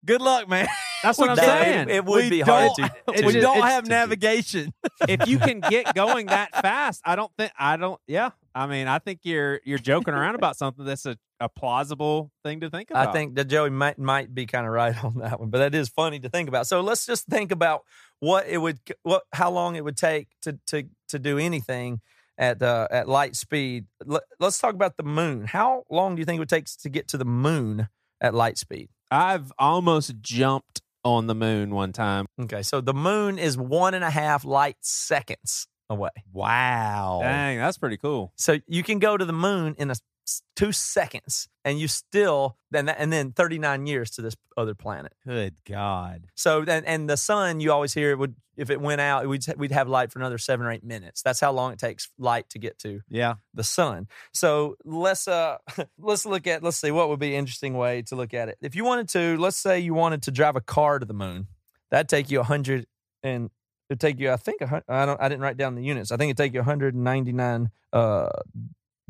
[0.03, 0.67] Good luck, man.
[1.03, 1.89] That's what I'm No, it- saying.
[1.89, 3.25] It, would We be hard don't- to.
[3.25, 4.73] we to- don't have navigation.
[5.07, 7.99] if you can get going that fast, I don't think I don't.
[8.07, 12.31] Yeah, I mean, I think you're you're joking around about something that's a, a plausible
[12.43, 13.09] thing to think about.
[13.09, 15.75] I think that Joey might might be kind of right on that one, but that
[15.75, 16.67] is funny to think about.
[16.67, 17.83] So let's just think about
[18.19, 22.01] what it would, what how long it would take to to to do anything
[22.37, 23.85] at uh, at light speed.
[24.05, 25.45] Let, let's talk about the moon.
[25.45, 27.87] How long do you think it would take to get to the moon
[28.19, 28.89] at light speed?
[29.09, 32.25] I've almost jumped on the moon one time.
[32.39, 36.09] Okay, so the moon is one and a half light seconds away.
[36.33, 37.19] Wow.
[37.21, 38.31] Dang, that's pretty cool.
[38.37, 39.95] So you can go to the moon in a
[40.27, 44.73] s- two seconds, and you still then and then thirty nine years to this other
[44.75, 45.13] planet.
[45.25, 46.27] Good God.
[46.35, 49.43] So and, and the sun, you always hear it would if it went out, we'd
[49.57, 51.21] we'd have light for another seven or eight minutes.
[51.21, 53.35] That's how long it takes light to get to Yeah.
[53.53, 54.07] the sun.
[54.33, 55.57] So let's uh
[55.97, 58.57] let's look at let's see what would be an interesting way to look at it.
[58.61, 61.47] If you wanted to, let's say you wanted to drive a car to the moon,
[61.89, 62.85] that'd take you a hundred
[63.23, 63.49] and
[63.91, 66.11] it'd take you I think I don't I didn't write down the units.
[66.11, 68.29] I think it'd take you 199 uh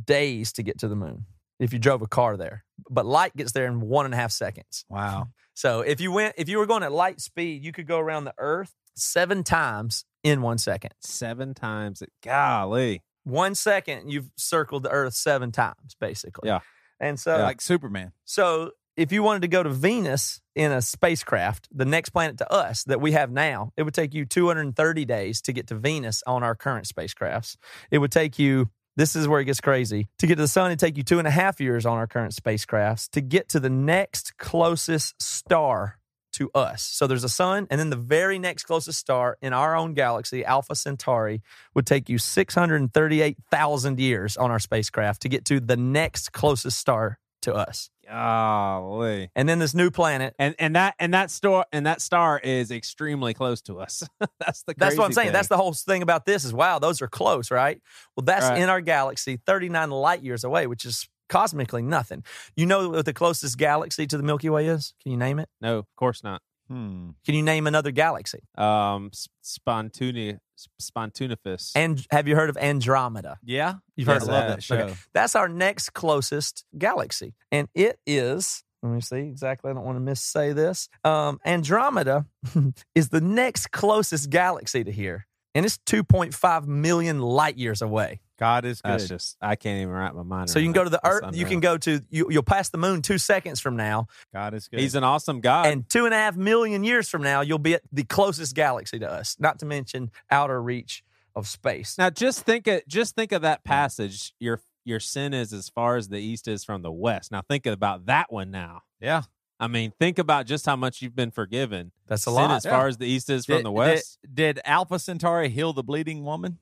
[0.04, 1.26] days to get to the moon
[1.60, 2.66] if you drove a car there.
[2.90, 4.84] But light gets there in one and a half seconds.
[4.90, 5.28] Wow.
[5.54, 8.26] So if you went, if you were going at light speed, you could go around
[8.26, 10.92] the Earth seven times in one second.
[11.00, 12.02] Seven times.
[12.02, 13.04] It, golly.
[13.24, 16.50] One second, you've circled the Earth seven times, basically.
[16.50, 16.60] Yeah.
[17.00, 18.12] And so, like Superman.
[18.26, 22.52] so if you wanted to go to Venus in a spacecraft, the next planet to
[22.52, 26.22] us that we have now, it would take you 230 days to get to Venus
[26.28, 27.58] on our current spacecrafts.
[27.90, 28.70] It would take you.
[28.98, 30.10] This is where it gets crazy.
[30.20, 32.08] To get to the sun, it'd take you two and a half years on our
[32.08, 33.10] current spacecrafts.
[33.12, 35.98] To get to the next closest star
[36.34, 36.84] to us.
[36.84, 40.44] So there's a sun, and then the very next closest star in our own galaxy,
[40.46, 41.42] Alpha Centauri,
[41.74, 47.20] would take you 638,000 years on our spacecraft to get to the next closest star
[47.42, 47.90] to us.
[48.08, 49.32] Golly.
[49.36, 50.36] And then this new planet.
[50.40, 54.04] And and that and that star and that star is extremely close to us.
[54.40, 55.28] that's the That's what I'm saying.
[55.28, 55.34] thing.
[55.34, 57.82] That's the whole thing about this is wow, those are close, right?
[58.16, 58.62] Well, that's Right.
[58.62, 62.24] in our galaxy, 39 light years away, which is cosmically nothing.
[62.56, 64.94] You know what the closest galaxy to the Milky Way is?
[65.02, 65.50] Can you name it?
[65.62, 66.42] no, of course not.
[66.72, 67.10] Hmm.
[67.26, 68.40] Can you name another galaxy?
[68.58, 69.12] Um,
[69.44, 70.40] spontuni,
[70.82, 71.74] spontunifus.
[71.76, 73.40] And have you heard of Andromeda?
[73.44, 73.74] Yeah.
[73.98, 74.56] You've heard I of love that.
[74.56, 74.76] that show.
[74.78, 74.94] Okay.
[75.14, 77.36] That's our next closest galaxy.
[77.52, 79.70] And it is, let me see exactly.
[79.70, 80.88] I don't want to missay this.
[81.04, 82.26] Um, Andromeda
[82.96, 85.28] is the next closest galaxy to here.
[85.54, 88.22] And it's 2.5 million light years away.
[88.42, 88.94] God is good.
[88.94, 90.44] That's just I can't even wrap my mind.
[90.44, 90.50] Up.
[90.50, 91.36] So you can go to the That's Earth.
[91.36, 94.68] You can go to you, you'll pass the moon two seconds from now, God is
[94.68, 94.80] good.
[94.80, 95.68] He's an awesome God.
[95.68, 98.98] and two and a half million years from now, you'll be at the closest galaxy
[98.98, 99.38] to us.
[99.40, 101.04] Not to mention outer reach
[101.36, 102.00] of space.
[102.00, 104.34] Now just think of just think of that passage.
[104.40, 107.32] Your your sin is as far as the east is from the west.
[107.32, 108.82] Now think about that one now.
[109.00, 109.22] yeah.
[109.62, 111.92] I mean, think about just how much you've been forgiven.
[112.08, 112.52] That's a sin lot.
[112.52, 114.18] as far as the east is from the west.
[114.24, 116.58] Did, did Alpha Centauri heal the bleeding woman?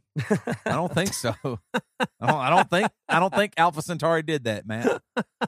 [0.66, 1.34] I don't think so.
[1.44, 5.00] I don't, I don't think I don't think Alpha Centauri did that, man.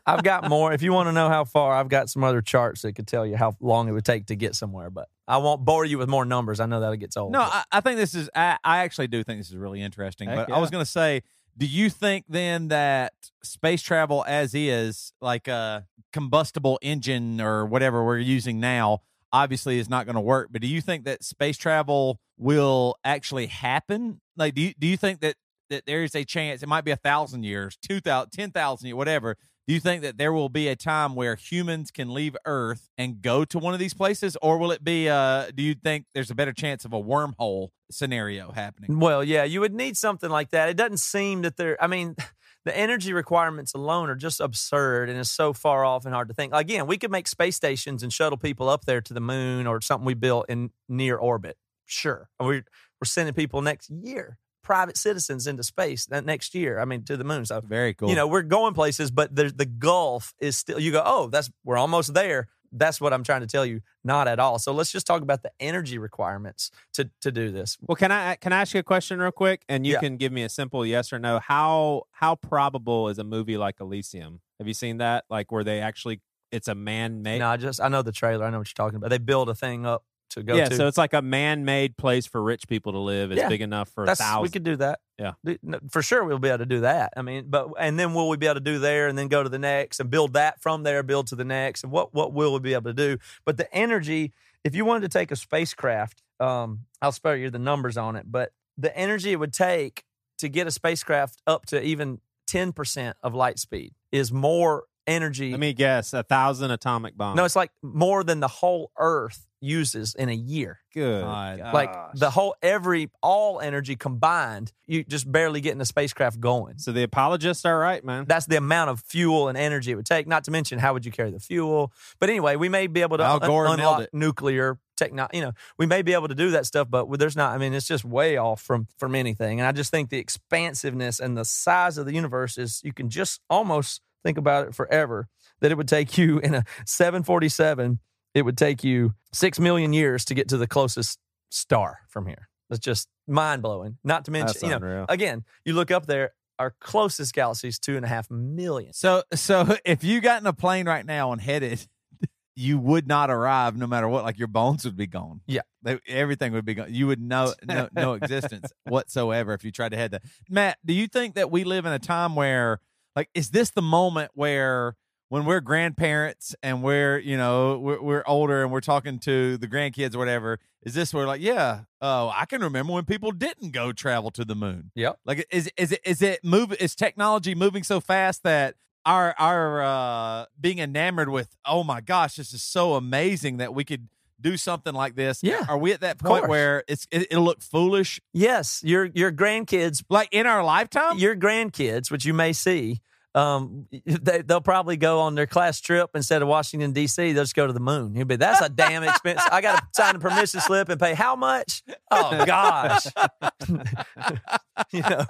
[0.06, 0.72] I've got more.
[0.72, 3.26] If you want to know how far, I've got some other charts that could tell
[3.26, 4.90] you how long it would take to get somewhere.
[4.90, 6.62] But I won't bore you with more numbers.
[6.62, 7.34] I know that gets old.
[7.34, 8.30] No, I, I think this is.
[8.34, 10.30] I, I actually do think this is really interesting.
[10.30, 11.24] Heck but I was going to say,
[11.62, 18.04] do you think then that space travel as is, like a combustible engine or whatever
[18.04, 19.02] we're using now,
[19.32, 20.48] obviously is not going to work?
[20.50, 24.22] But do you think that space travel will actually happen?
[24.36, 25.36] Like, do you, do you think that
[25.70, 26.64] that there is a chance?
[26.64, 29.38] It might be a thousand years, two thousand, ten thousand years, whatever.
[29.68, 33.22] Do you think that there will be a time where humans can leave Earth and
[33.22, 35.08] go to one of these places, or will it be?
[35.08, 39.00] Uh, do you think there's a better chance of a wormhole scenario happening?
[39.00, 40.70] Well, yeah, you would need something like that.
[40.70, 41.82] It doesn't seem that there.
[41.82, 42.16] I mean,
[42.66, 46.34] the energy requirements alone are just absurd and it's so far off and hard to
[46.34, 46.54] think.
[46.54, 49.82] Again, we could make space stations and shuttle people up there to the moon or
[49.82, 51.58] something we built in near orbit.
[51.86, 52.64] Sure, we're
[53.02, 56.80] we're sending people next year, private citizens into space that next year.
[56.80, 57.46] I mean, to the moon.
[57.46, 58.10] So Very cool.
[58.10, 60.80] you know, we're going places, but the the gulf is still.
[60.80, 62.48] You go, oh, that's we're almost there.
[62.74, 63.82] That's what I'm trying to tell you.
[64.04, 64.58] Not at all.
[64.58, 67.78] So let's just talk about the energy requirements to to do this.
[67.82, 70.00] Well, can I can I ask you a question real quick, and you Yeah.
[70.00, 71.40] can give me a simple yes or no?
[71.40, 74.42] How how probable is a movie like Elysium?
[74.60, 75.26] Have you seen that?
[75.30, 77.40] Like where they actually it's a man made.
[77.40, 78.46] No, I just I know the trailer.
[78.46, 79.10] I know what you're talking about.
[79.10, 80.76] They build a thing up to go yeah, to.
[80.76, 83.32] so it's like a man made place for rich people to live.
[83.32, 83.50] It's Yeah.
[83.50, 84.44] big enough for That's thousands.
[84.44, 85.00] we could do that.
[85.18, 85.34] Yeah.
[85.46, 87.14] Do- no, for sure we'll be able to do that.
[87.16, 89.44] I mean, but and then will we be able to do there and then go
[89.44, 92.34] to the next and build that from there, build to the next, and what what
[92.34, 93.18] will we be able to do?
[93.46, 97.60] But the energy, if you wanted to take a spacecraft, um, I'll spare you the
[97.60, 100.06] numbers on it, but the energy it would take
[100.40, 105.52] to get a spacecraft up to even ten percent of light speed is more energy.
[105.52, 107.36] Let me guess, a thousand atomic bombs.
[107.38, 110.80] no, it's like more than the whole Earth uses in a year.
[110.94, 111.24] good.
[111.24, 111.74] God.
[111.74, 116.80] Like the whole every all energy combined, you just barely getting the spacecraft going.
[116.80, 118.26] So the apologists are right, man.
[118.28, 120.28] That's the amount of fuel and energy it would take.
[120.28, 121.94] Not to mention how would you carry the fuel.
[122.20, 125.38] But anyway, we may be able to Al un- Gore nailed unlock nuclear technology.
[125.38, 127.54] You know, we may be able to do that stuff, but there's not.
[127.54, 129.60] I mean, it's just way off from from anything.
[129.60, 132.82] And I just think the expansiveness and the size of the universe is.
[132.84, 135.28] You can just almost think about it forever.
[135.60, 138.00] That it would take you in a 747.
[138.34, 141.20] It would take you six million years to get to the closest
[141.50, 142.48] star from here.
[142.70, 143.98] That's just mind blowing.
[144.04, 146.32] Not to mention, That's you know, again, you look up there.
[146.58, 148.94] Our closest galaxy is two and a half million.
[148.94, 151.86] So, so if you got in a plane right now and headed,
[152.56, 154.24] you would not arrive no matter what.
[154.24, 155.42] Like your bones would be gone.
[155.48, 155.62] Yeah.
[155.82, 156.94] They, everything would be gone.
[156.94, 160.22] You would know no, no existence whatsoever if you tried to head that.
[160.50, 162.80] Matt, do you think that we live in a time where,
[163.16, 164.96] like, is this the moment where?
[165.32, 169.66] When we're grandparents and we're, you know, we're, we're older and we're talking to the
[169.66, 173.72] grandkids or whatever, is this where like, yeah, oh, I can remember when people didn't
[173.72, 174.92] go travel to the moon.
[174.94, 178.76] yeah Like is is it is it move is technology moving so fast that
[179.06, 183.86] our our uh being enamored with oh my gosh this is so amazing that we
[183.86, 184.10] could
[184.42, 185.42] do something like this.
[185.44, 189.32] Yeah, Are we at that point where it's it, it'll look foolish Yes, your your
[189.32, 191.20] grandkids, like in our lifetime?
[191.20, 193.00] your grandkids, which you may see,
[193.34, 197.34] um, they, they'll probably go on their class trip instead of Washington D.C.
[197.34, 198.16] They'll just go to the moon.
[198.16, 199.42] You'll be that's a damn expense.
[199.52, 201.84] I got to sign a permission slip and pay how much?
[202.10, 203.06] Oh gosh,
[204.92, 205.26] you know.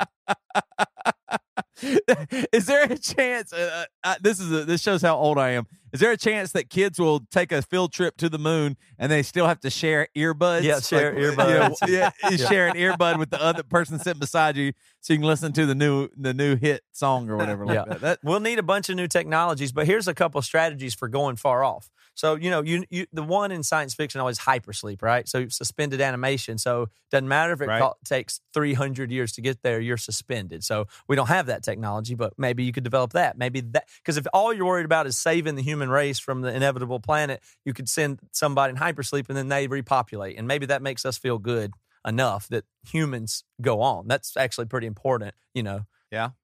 [2.52, 3.54] is there a chance?
[3.54, 5.66] Uh, uh, this is a, this shows how old I am.
[5.94, 9.12] Is there a chance that kids will take a field trip to the moon and
[9.12, 10.64] they still have to share earbuds?
[10.64, 11.76] Yeah, share you know, earbuds.
[11.88, 15.28] yeah, you share an earbud with the other person sitting beside you, so you can
[15.28, 17.66] listen to the new the new hit song or whatever.
[17.66, 17.84] Like Yeah.
[17.88, 18.02] that.
[18.02, 21.36] That- We'll need a bunch of new technologies, but here's a couple strategies for going
[21.36, 21.90] far off.
[22.22, 25.28] So, you know, you, you the one in science fiction always hypersleep, right?
[25.28, 26.60] So suspended animation.
[26.60, 27.82] So doesn't matter if it Right.
[27.82, 30.64] co- takes 300 years to get there, you're suspended.
[30.64, 33.40] So we don't have that technology, but maybe you could develop that.
[33.40, 36.54] Maybe that because if all you're worried about is saving the human race from the
[36.54, 40.38] inevitable planet, you could send somebody in hypersleep and then they repopulate.
[40.38, 41.74] And maybe that makes us feel good
[42.06, 44.08] enough that humans go on.
[44.08, 45.86] That's actually pretty important, you know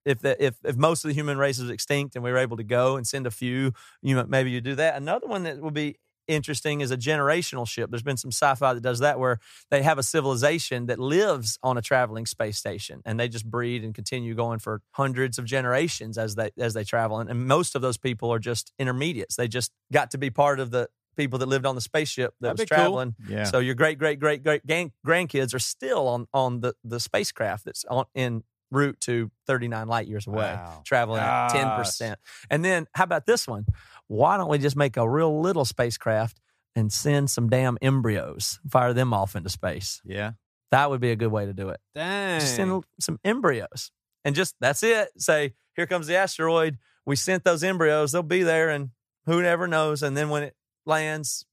[0.05, 2.57] if the, if if most of the human race is extinct and we were able
[2.57, 4.95] to go and send a few, you know, maybe you do that.
[4.95, 5.97] Another one that would be
[6.28, 7.89] interesting is a generational ship.
[7.89, 9.39] There's been some sci-fi that does that where
[9.72, 13.84] they have a civilization that lives on a traveling space station and they just breed
[13.84, 17.20] and continue going for hundreds of generations as they as they travel.
[17.20, 19.36] And, and most of those people are just intermediates.
[19.36, 22.57] They just got to be part of the people that lived on the spaceship that
[22.57, 22.84] That'd was be cool.
[22.84, 23.15] traveling.
[23.28, 23.43] Yeah.
[23.45, 27.86] So your great great great great grandkids are still on on the the spacecraft that's
[27.86, 30.82] on in route to 39 light years away, Wow.
[30.86, 32.15] traveling at 10%.
[32.49, 33.65] And then how about this one?
[34.07, 36.39] Why don't we just make a real little spacecraft
[36.76, 40.01] and send some damn embryos, fire them off into space?
[40.05, 40.32] yeah.
[40.72, 41.80] That would be a good way to do it.
[41.95, 42.41] Dang.
[42.41, 43.89] Just send some embryos
[44.26, 45.09] and just that's it.
[45.18, 46.78] Say, here comes the asteroid.
[47.05, 48.11] We sent those embryos.
[48.11, 48.89] They'll be there and
[49.28, 50.03] who never knows.
[50.03, 50.55] And then when it
[50.86, 51.45] lands,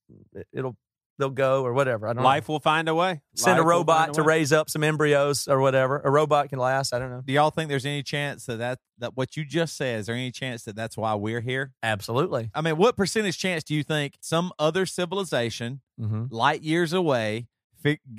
[0.52, 0.76] it'll
[1.18, 2.06] they'll go or whatever.
[2.06, 3.22] I don't know Life will find a way.
[3.34, 6.00] send Life a robot find to raise up some embryos or whatever.
[6.04, 6.92] A robot can last.
[6.92, 7.22] I don't know.
[7.24, 10.14] Do y'all think there's any chance that, that that what you just said is there
[10.14, 11.72] any chance that that's why we're here?
[11.82, 12.50] Absolutely.
[12.54, 16.24] I mean, what percentage chance do you think some other civilization Mm-hmm.
[16.30, 17.46] light years away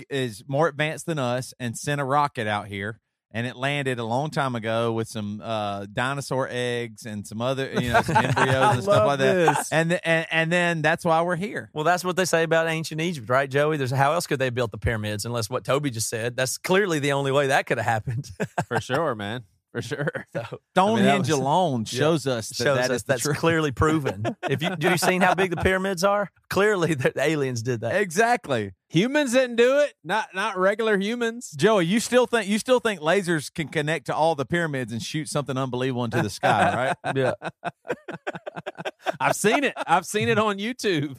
[0.09, 3.01] is more advanced than us and sent a rocket out here
[3.35, 7.69] and it landed a long time ago with some uh, dinosaur eggs and some other
[7.79, 11.21] you know some embryos and stuff like that and, th- and and then that's why
[11.21, 13.75] we're here Well, that's what they say about ancient Egypt, right, Joey?
[13.77, 16.37] There's how else could they have built the pyramids unless what Toby just said?
[16.37, 18.31] That's clearly the only way that could have happened.
[18.67, 19.43] For sure, man.
[19.75, 20.25] For sure.
[20.31, 23.37] so Stonehenge was- alone shows us that shows that us is the that's truth.
[23.37, 24.23] clearly proven.
[24.49, 26.29] if you have you seen how big the pyramids are?
[26.49, 27.95] Clearly, the aliens did that.
[28.01, 29.93] exactly Humans didn't do it.
[30.05, 31.51] Not not regular humans.
[31.57, 35.01] Joey, you still think you still think lasers can connect to all the pyramids and
[35.01, 37.15] shoot something unbelievable into the sky, right?
[37.17, 37.33] Yeah.
[39.19, 39.73] I've seen it.
[39.85, 41.17] I've seen it on YouTube.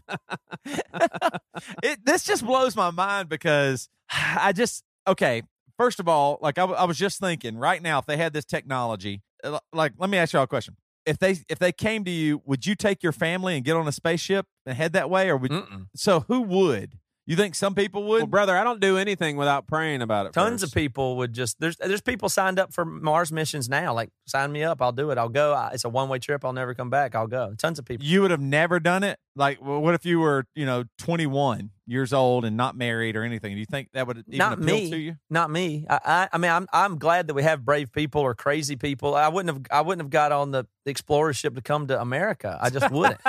[1.83, 5.43] it this just blows my mind because I just okay.
[5.79, 8.33] First of all, like I, w- I was just thinking right now, if they had
[8.33, 12.05] this technology, uh, like let me ask y'all a question: if they if they came
[12.05, 15.11] to you, would you take your family and get on a spaceship and head that
[15.11, 15.87] way, or would Mm-mm.
[15.95, 16.99] so who would?
[17.29, 18.19] You think some people would?
[18.21, 20.33] Well, brother, I don't do anything without praying about it.
[20.33, 20.73] Tons first.
[20.73, 23.93] of people would just there's there's people signed up for Mars missions now.
[23.93, 25.19] Like sign me up, I'll do it.
[25.19, 25.53] I'll go.
[25.53, 26.45] I, it's a one way trip.
[26.45, 27.17] I'll never come back.
[27.17, 27.53] I'll go.
[27.59, 28.07] Tons of people.
[28.07, 29.19] you would have never done it.
[29.35, 33.17] Like, well, what if you were, you know, twenty one years old and not married
[33.17, 33.55] or anything?
[33.55, 34.91] Do you think that would even Not appeal me.
[34.91, 35.17] to you?
[35.31, 35.87] Not me.
[35.89, 39.15] I, I I mean I'm I'm glad that we have brave people or crazy people.
[39.15, 42.59] I wouldn't have I wouldn't have got on the explorer ship to come to America.
[42.61, 43.21] I just wouldn't.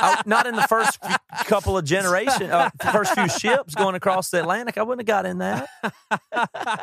[0.00, 4.30] I, not in the first few, couple of generation, uh, first few ships going across
[4.30, 4.78] the Atlantic.
[4.78, 5.68] I wouldn't have got in that.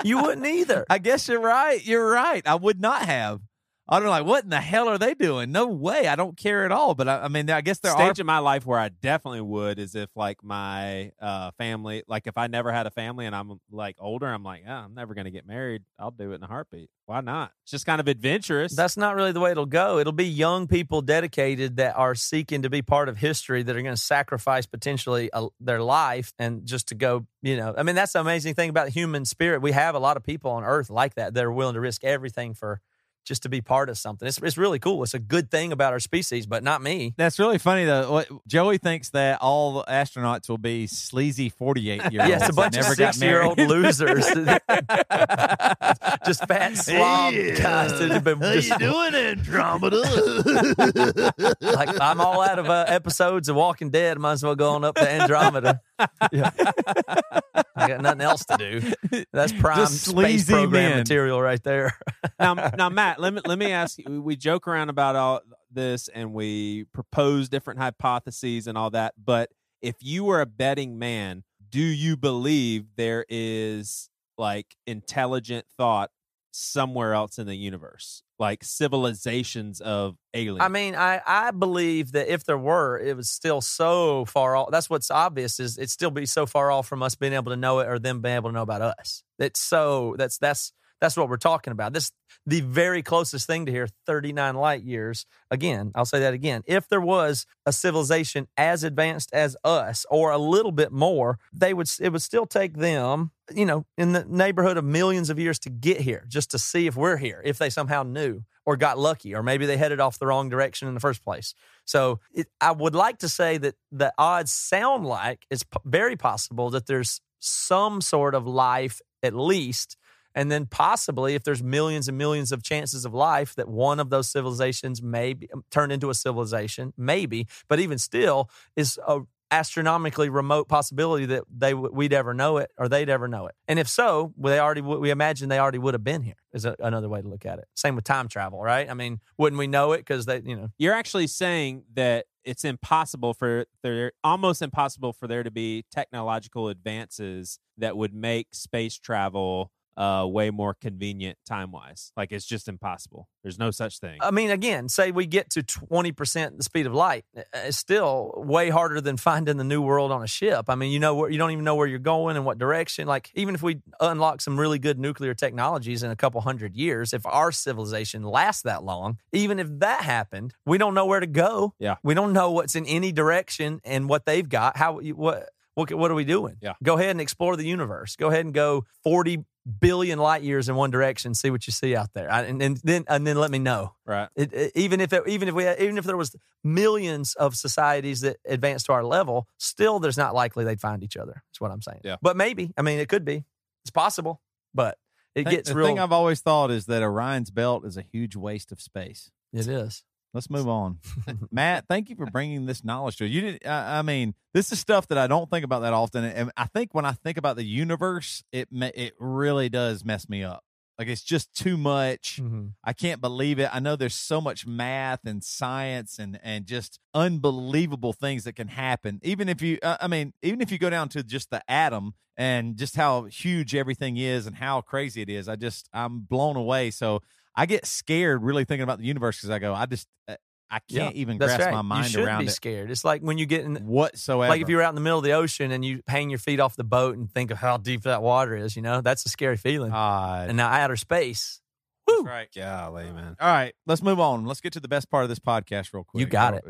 [0.04, 0.86] You wouldn't either.
[0.90, 1.84] I guess you're right.
[1.86, 2.46] You're right.
[2.46, 3.42] I would not have.
[3.88, 5.52] I'd be like, what in the hell are they doing?
[5.52, 6.08] No way.
[6.08, 6.96] I don't care at all.
[6.96, 8.22] But I, I mean, I guess there stage are.
[8.22, 12.38] in my life where I definitely would is if like my uh, family, like if
[12.38, 15.30] I never had a family and I'm like older, I'm like, yeah, I'm never gonna
[15.30, 15.84] get married.
[16.00, 16.90] I'll do it in a heartbeat.
[17.06, 17.52] Why not?
[17.62, 18.76] It's just kind of adventurous.
[18.76, 20.00] That's not really the way it'll go.
[20.00, 23.82] It'll be young people dedicated that are seeking to be part of history that are
[23.82, 27.76] going to sacrifice potentially uh, their life and just to go, you know.
[27.78, 29.62] I mean, that's the amazing thing about the human spirit.
[29.62, 32.04] We have a lot of people on earth like that that are willing to risk
[32.04, 32.82] everything for
[33.26, 34.28] just to be part of something.
[34.28, 35.04] It's, it's really cool.
[35.04, 37.14] It's a good thing about our species, but not me.
[37.18, 38.12] That's really funny though.
[38.12, 42.30] What, Joey thinks that all astronauts will be sleazy forty-eight year olds.
[42.30, 44.26] Yeah, a bunch of six-year-old losers,
[46.26, 51.34] just fat slob guys that have been just doing, Andromeda?
[51.62, 54.20] like I'm all out of uh, episodes of Walking Dead.
[54.20, 55.82] Might as well go on up to Andromeda.
[56.32, 56.52] Yeah.
[57.76, 59.26] I got nothing else to do.
[59.34, 60.98] That's prime space sleazy program men.
[61.00, 61.98] material right there.
[62.40, 64.22] now, now, Matt, let me let me ask you.
[64.22, 65.42] We joke around about all
[65.72, 69.14] this and we propose different hypotheses and all that.
[69.24, 69.50] But
[69.82, 76.12] if you were a betting man, do you believe there is like intelligent thought
[76.52, 80.62] somewhere else in the universe, like civilizations of aliens?
[80.62, 84.70] I mean, I, I believe that if there were, it was still so far off.
[84.72, 87.58] That's what's obvious is it still be so far off from us being able to
[87.58, 89.24] know it or them being able to know about us.
[89.40, 91.94] It's so that's that's that's what we're talking about.
[91.94, 92.12] This
[92.46, 95.26] the very closest thing to here, 39 light years.
[95.50, 96.64] Again, I'll say that again.
[96.68, 101.74] If there was a civilization as advanced as us or a little bit more, they
[101.74, 105.60] would it would still take them, you know, in the neighborhood of millions of years
[105.60, 108.98] to get here just to see if we're here, if they somehow knew or got
[108.98, 111.54] lucky or maybe they headed off the wrong direction in the first place.
[111.86, 116.16] So, it, I would like to say that the odds sound like it's p- very
[116.16, 119.98] possible that there's some sort of life at least
[120.36, 124.10] and then possibly, if there's millions and millions of chances of life, that one of
[124.10, 127.48] those civilizations may be, um, turn into a civilization, maybe.
[127.70, 129.22] But even still, is a
[129.52, 133.56] astronomically remote possibility that they we'd ever know it or they'd ever know it.
[133.68, 136.36] And if so, they already we imagine they already would have been here.
[136.52, 137.66] Is a, another way to look at it.
[137.76, 138.90] Same with time travel, right?
[138.90, 142.66] I mean, wouldn't we know it because they, you know, You're actually saying that it's
[142.66, 148.98] impossible for there almost impossible for there to be technological advances that would make space
[148.98, 152.12] travel uh, way more convenient time wise.
[152.18, 153.30] Like it's just impossible.
[153.44, 154.18] There's no such thing.
[154.22, 157.26] I mean, again, say we get to 20% the speed of light.
[157.38, 160.66] uh, It's still way harder than finding the new world on a ship.
[160.68, 163.08] I mean, you know you don't even know where you're going and what direction.
[163.08, 167.14] Like, even if we unlock some really good nuclear technologies in a couple hundred years,
[167.14, 171.28] if our civilization lasts that long, even if that happened, we don't know where to
[171.28, 171.74] go.
[171.80, 171.96] Yeah.
[172.04, 174.78] We don't know what's in any direction and what they've got.
[174.78, 176.58] How, what, what, what are we doing?
[176.62, 176.74] Yeah.
[176.84, 178.16] Go ahead and explore the universe.
[178.16, 179.46] Go ahead and go 40
[179.80, 182.32] billion light years in one direction, see what you see out there.
[182.32, 183.94] I, and, and then, and then let me know.
[184.06, 184.30] right.
[184.36, 187.56] It, it- even if it, even if we had, even if there was millions of
[187.56, 191.44] societies that advanced to our level, still there's not likely they'd find each other.
[191.50, 192.02] That's what I'm saying.
[192.04, 192.16] Yeah.
[192.22, 192.74] But maybe.
[192.78, 193.46] I mean, it could be.
[193.84, 194.42] It's possible.
[194.74, 194.98] But
[195.36, 195.88] it gets the real.
[195.88, 199.32] thing I've always thought is that Orion's belt is a huge waste of space.
[199.54, 200.04] it is.
[200.36, 201.00] Let's move on.
[201.52, 203.32] Matt, thank you for bringing this knowledge to us.
[203.32, 203.66] You didn't.
[203.66, 206.66] I I mean, this is stuff that I don't think about that often, and I
[206.66, 210.66] think when I think about the universe, it it really does mess me up.
[211.00, 212.42] Like it's just too much.
[212.42, 212.68] Mm-hmm.
[212.84, 213.70] I can't believe it.
[213.74, 218.68] I know there's so much math and science and and just unbelievable things that can
[218.68, 219.22] happen.
[219.24, 222.14] Even if you, uh, I mean, even if you go down to just the atom
[222.36, 226.58] and just how huge everything is and how crazy it is, I just I'm blown
[226.58, 226.92] away.
[226.92, 227.22] So
[227.56, 230.36] I get scared really thinking about the universe because I go, I just uh,
[230.70, 231.74] I can't even grasp right.
[231.74, 232.92] my mind you should around be it scared.
[232.92, 234.50] It's like when you get in, whatsoever.
[234.50, 236.60] like if you're out in the middle of the ocean and you hang your feet
[236.60, 238.76] off the boat and think of how deep that water is.
[238.76, 239.92] You know, that's a scary feeling.
[239.92, 240.50] God.
[240.50, 241.62] and now outer space.
[242.08, 242.48] That's right.
[242.54, 243.36] Golly, man.
[243.40, 244.46] All right, let's move on.
[244.46, 246.20] Let's get to the best part of this podcast real quick.
[246.20, 246.64] You got it.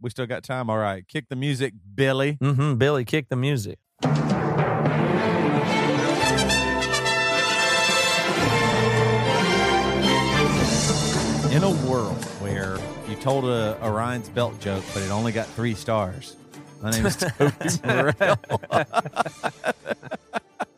[0.00, 0.68] We still got time.
[0.68, 2.38] All right, kick the music, Billy.
[2.42, 2.74] Mm-hmm.
[2.74, 3.78] Billy, kick the music.
[11.52, 15.74] In a world where you told a Orion's belt joke, but it only got three
[15.74, 16.34] stars.
[16.80, 17.52] My name is Toby
[17.84, 18.38] Morrell.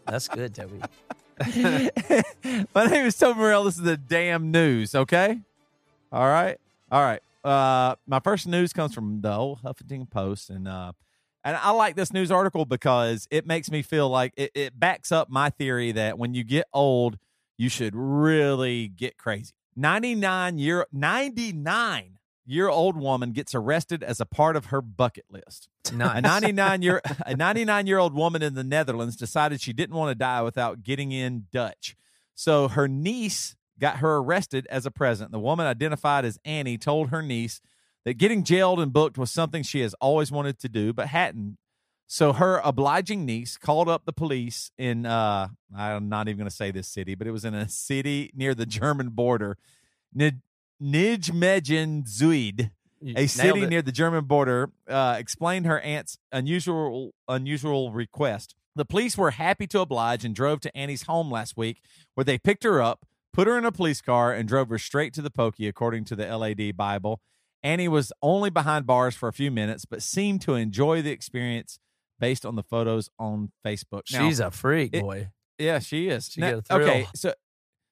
[0.05, 0.81] That's good, Toby.
[2.75, 3.63] My name is Toby Morrell.
[3.63, 5.39] This is the damn news, okay?
[6.11, 6.59] All right.
[6.91, 7.21] All right.
[7.45, 10.91] Uh, my first news comes from the old Huffington Post, and uh,
[11.45, 15.13] and I like this news article because it makes me feel like it, it backs
[15.13, 17.17] up my theory that when you get old,
[17.57, 19.53] you should really get crazy.
[19.77, 25.69] 99 year 99 year old woman gets arrested as a part of her bucket list.
[25.93, 26.19] Nice.
[26.19, 30.11] A 99 year a 99 year old woman in the Netherlands decided she didn't want
[30.11, 31.97] to die without getting in Dutch.
[32.35, 35.33] So her niece got her arrested as a present.
[35.33, 37.61] The woman identified as Annie told her niece
[38.05, 41.59] that getting jailed and booked was something she has always wanted to do but hadn't.
[42.07, 46.55] So her obliging niece called up the police in uh I'm not even going to
[46.55, 49.57] say this city, but it was in a city near the German border.
[50.17, 50.41] Nij-
[50.83, 52.71] Nijmegen Zuid
[53.17, 53.69] a city it.
[53.69, 58.55] near the German border, uh, explained her aunt's unusual unusual request.
[58.77, 61.81] The police were happy to oblige and drove to Annie's home last week,
[62.15, 65.13] where they picked her up, put her in a police car, and drove her straight
[65.15, 67.21] to the pokey, according to the LAD Bible.
[67.63, 71.79] Annie was only behind bars for a few minutes, but seemed to enjoy the experience
[72.19, 74.03] based on the photos on Facebook.
[74.13, 75.29] Now- She's a freak, it- boy.
[75.59, 76.29] yeah, she is.
[76.29, 76.89] She Now- get a thrill.
[76.89, 77.35] okay, so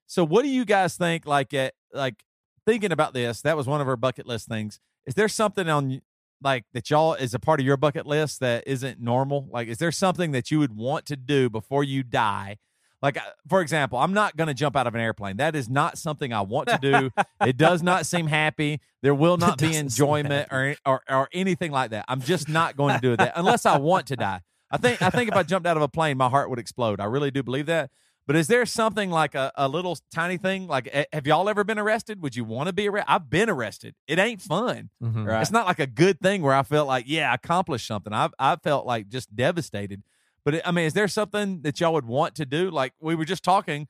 [0.07, 1.27] so what do you guys think?
[1.27, 2.23] Like, uh, like
[2.67, 4.79] thinking about this, that was one of her bucket list things.
[5.07, 6.03] Is there something on
[6.43, 9.49] like that y'all is a part of your bucket list that isn't normal?
[9.51, 12.59] Like, is there something that you would want to do before you die?
[13.03, 15.37] Like, uh, for example, I'm not going to jump out of an airplane.
[15.39, 17.11] That is not something I want to do.
[17.45, 18.81] it does not seem happy.
[19.03, 22.05] There will not be enjoyment or, or or anything like that.
[22.09, 24.41] I'm just not going to do that unless I want to die.
[24.71, 27.01] I think I think if I jumped out of a plane, my heart would explode.
[27.01, 27.91] I really do believe that.
[28.25, 30.69] But is there something like a, a little tiny thing?
[30.69, 32.23] Like, eh, have y'all ever been arrested?
[32.23, 33.11] Would you want to be arrested?
[33.13, 33.97] I've been arrested.
[34.07, 34.91] It ain't fun.
[35.03, 35.27] Mhm.
[35.27, 35.43] Right.
[35.43, 38.13] It's not like a good thing where I felt like, yeah, I accomplished something.
[38.13, 40.05] I've I felt like just devastated.
[40.45, 42.71] But it, I mean, is there something that y'all would want to do?
[42.71, 43.89] Like we were just talking.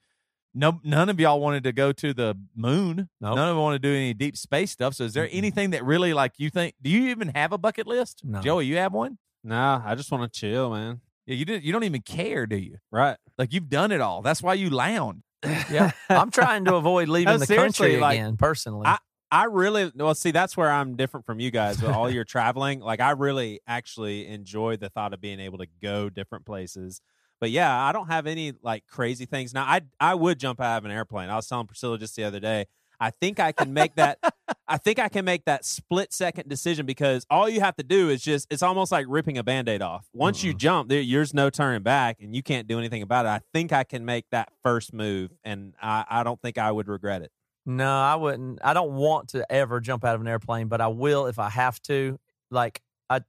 [0.55, 3.09] No, none of y'all wanted to go to the moon.
[3.22, 3.36] Nope.
[3.36, 4.92] None of them want to do any deep space stuff.
[4.94, 5.38] So, is there Mm-mm.
[5.38, 6.74] anything that really like you think?
[6.82, 8.20] Do you even have a bucket list?
[8.22, 8.42] No.
[8.42, 9.16] Joey, you have one?
[9.42, 11.00] Nah, I just want to chill, man.
[11.24, 11.64] Yeah, you didn't.
[11.64, 12.76] You don't even care, do you?
[12.90, 13.16] Right.
[13.38, 14.20] Like you've done it all.
[14.20, 15.22] That's why you lounge.
[15.70, 18.36] Yeah, I'm trying to avoid leaving No, the country like, again.
[18.36, 18.98] Personally, I-
[19.33, 22.80] I really well see that's where I'm different from you guys with all your traveling.
[22.80, 27.01] Like I really actually enjoy the thought of being able to go different places.
[27.41, 29.55] But yeah, I don't have any like crazy things.
[29.55, 31.30] Now I I would jump out of an airplane.
[31.30, 32.66] I was telling Priscilla just the other day.
[33.01, 34.18] I think I can make that.
[34.68, 38.11] I think I can make that split second decision because all you have to do
[38.11, 38.47] is just.
[38.51, 40.07] It's almost like ripping a band aid off.
[40.12, 43.30] Once you jump, there, there's no turning back, and you can't do anything about it.
[43.30, 46.87] I think I can make that first move, and I, I don't think I would
[46.87, 47.33] regret it.
[47.64, 48.58] No, I wouldn't.
[48.64, 51.48] I don't want to ever jump out of an airplane, but I will if I
[51.48, 52.18] have to.
[52.50, 53.20] Like I,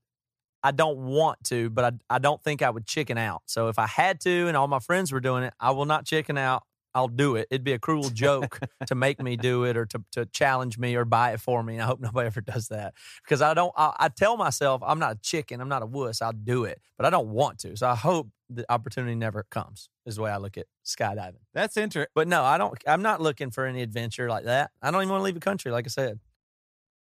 [0.63, 3.43] I don't want to, but I, I don't think I would chicken out.
[3.45, 6.05] So if I had to, and all my friends were doing it, I will not
[6.05, 6.63] chicken out.
[6.95, 7.47] I'll do it.
[7.49, 10.95] It'd be a cruel joke to make me do it or to, to challenge me
[10.95, 11.73] or buy it for me.
[11.73, 13.73] And I hope nobody ever does that because I don't.
[13.75, 15.61] I, I tell myself I'm not a chicken.
[15.61, 16.21] I'm not a wuss.
[16.21, 17.75] I'll do it, but I don't want to.
[17.75, 19.89] So I hope the opportunity never comes.
[20.05, 21.41] Is the way I look at skydiving.
[21.53, 22.11] That's interesting.
[22.13, 22.77] But no, I don't.
[22.87, 24.71] I'm not looking for any adventure like that.
[24.81, 25.71] I don't even want to leave the country.
[25.71, 26.19] Like I said.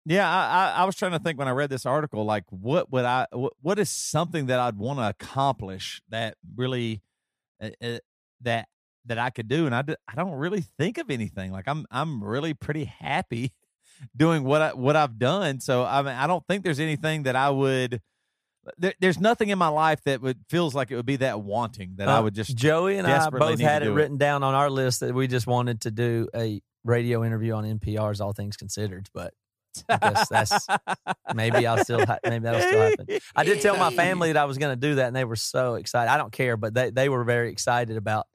[0.04, 2.90] Yeah, I, I, I was trying to think when I read this article, like what
[2.90, 7.02] would I, what, what is something that I'd want to accomplish that really,
[7.62, 7.98] uh, uh,
[8.40, 8.66] that
[9.07, 11.50] that I could do, and I, d- I don't really think of anything.
[11.53, 13.53] Like I'm I'm really pretty happy
[14.16, 15.61] doing what I what I've done.
[15.61, 18.00] So I mean, I don't think there's anything that I would.
[18.78, 21.94] There, there's nothing in my life that would feels like it would be that wanting
[21.96, 23.94] that I Uh, would just Joey and I both had it do it.
[23.94, 27.64] written down on our list that we just wanted to do a radio interview on
[27.64, 29.34] NPR's All Things Considered, but
[29.88, 30.66] I guess that's
[31.34, 33.07] maybe I'll still maybe that'll still happen.
[33.34, 35.34] I did tell my family that I was going to do that, and they were
[35.34, 36.09] so excited.
[36.12, 38.26] I don't care, but they they were very excited about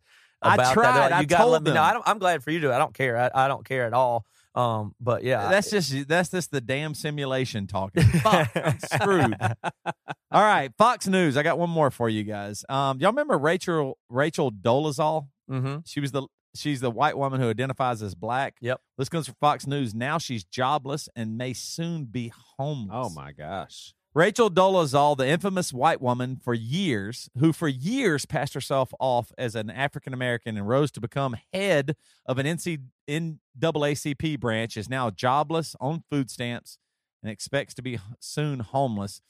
[0.42, 1.00] I tried.
[1.00, 1.82] Like, I you gotta told let me know.
[1.82, 2.74] I don't, I'm glad for you to.
[2.74, 3.18] I don't care.
[3.18, 4.26] I, I don't care at all.
[4.56, 8.04] Um, but yeah, That's just that's just the damn simulation talking.
[8.22, 9.36] Fuck, I'm screwed.
[9.40, 11.38] All right, Fox News.
[11.38, 12.66] I got one more for you guys.
[12.68, 15.28] Um, y'all remember Rachel Rachel Dolezal?
[15.48, 18.56] hmm She was the she's the white woman who identifies as black.
[18.62, 18.82] Yep.
[18.98, 19.94] This comes from Fox News.
[19.94, 22.90] Now she's jobless and may soon be homeless.
[22.92, 23.94] Oh my gosh.
[24.18, 29.54] Rachel Dolezal, the infamous white woman for years, who for years passed herself off as
[29.54, 31.96] an African American and rose to become head
[32.26, 36.80] of an NC, NAACP branch, is now jobless, on food stamps,
[37.22, 39.22] and expects to be soon homeless.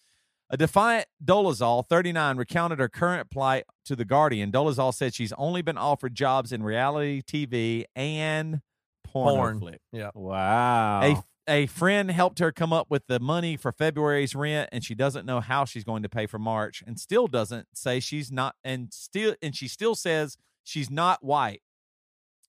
[0.50, 4.54] A defiant Dolezal, 39, recounted her current plight to The Guardian.
[4.54, 8.62] Dolezal said she's only been offered jobs in reality TV and
[9.04, 9.36] porn.
[9.36, 9.60] porn.
[9.60, 9.82] flick.
[9.92, 10.12] Yeah.
[10.14, 11.02] Wow.
[11.04, 14.95] A a friend helped her come up with the money for February's rent, and she
[14.95, 18.56] doesn't know how she's going to pay for March, and still doesn't say she's not,
[18.64, 21.62] and still, and she still says she's not white.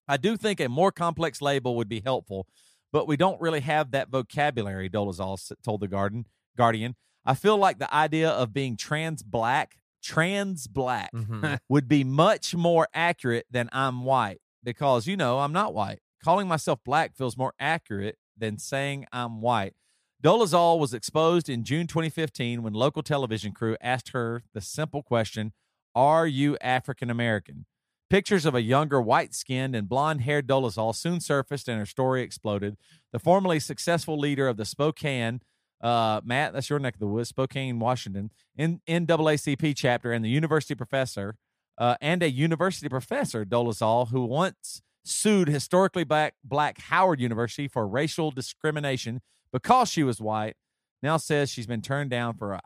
[0.07, 2.46] I do think a more complex label would be helpful,
[2.92, 4.88] but we don't really have that vocabulary.
[4.88, 6.26] Dolezal told the Garden
[6.57, 6.96] Guardian.
[7.26, 11.59] I feel like the idea of being trans black, trans black, Mhm.
[11.68, 16.01] would be much more accurate than I'm white because you know I'm not white.
[16.24, 19.74] Calling myself black feels more accurate than saying I'm white.
[20.22, 25.53] Dolezal was exposed in June 2015 when local television crew asked her the simple question,
[25.95, 27.66] "Are you African American?"
[28.11, 32.78] Pictures of a younger, white-skinned and blonde-haired Dolezal soon surfaced, and her story exploded.
[33.12, 35.43] The formerly successful leader of the Spokane,
[35.82, 40.30] uh, Matt, that's your neck of the woods, Spokane, Washington, in NAACP chapter, and the
[40.30, 41.36] university professor,
[41.76, 47.86] uh, and a university professor, Dolezal, who once sued historically black, black Howard University for
[47.86, 49.20] racial discrimination
[49.52, 50.56] because she was white,
[51.02, 52.61] now says she's been turned down for a,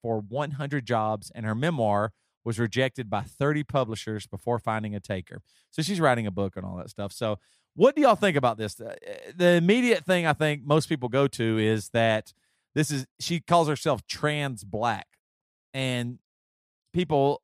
[0.00, 2.12] for 100 jobs, and her memoir
[2.44, 5.42] was rejected by 30 publishers before finding a taker.
[5.70, 7.12] So she's writing a book and all that stuff.
[7.12, 7.38] So,
[7.74, 8.80] what do y'all think about this?
[8.80, 8.94] Uh,
[9.36, 12.32] The immediate thing I think most people go to is that
[12.74, 15.06] this is she calls herself trans black,
[15.74, 16.18] and
[16.92, 17.42] people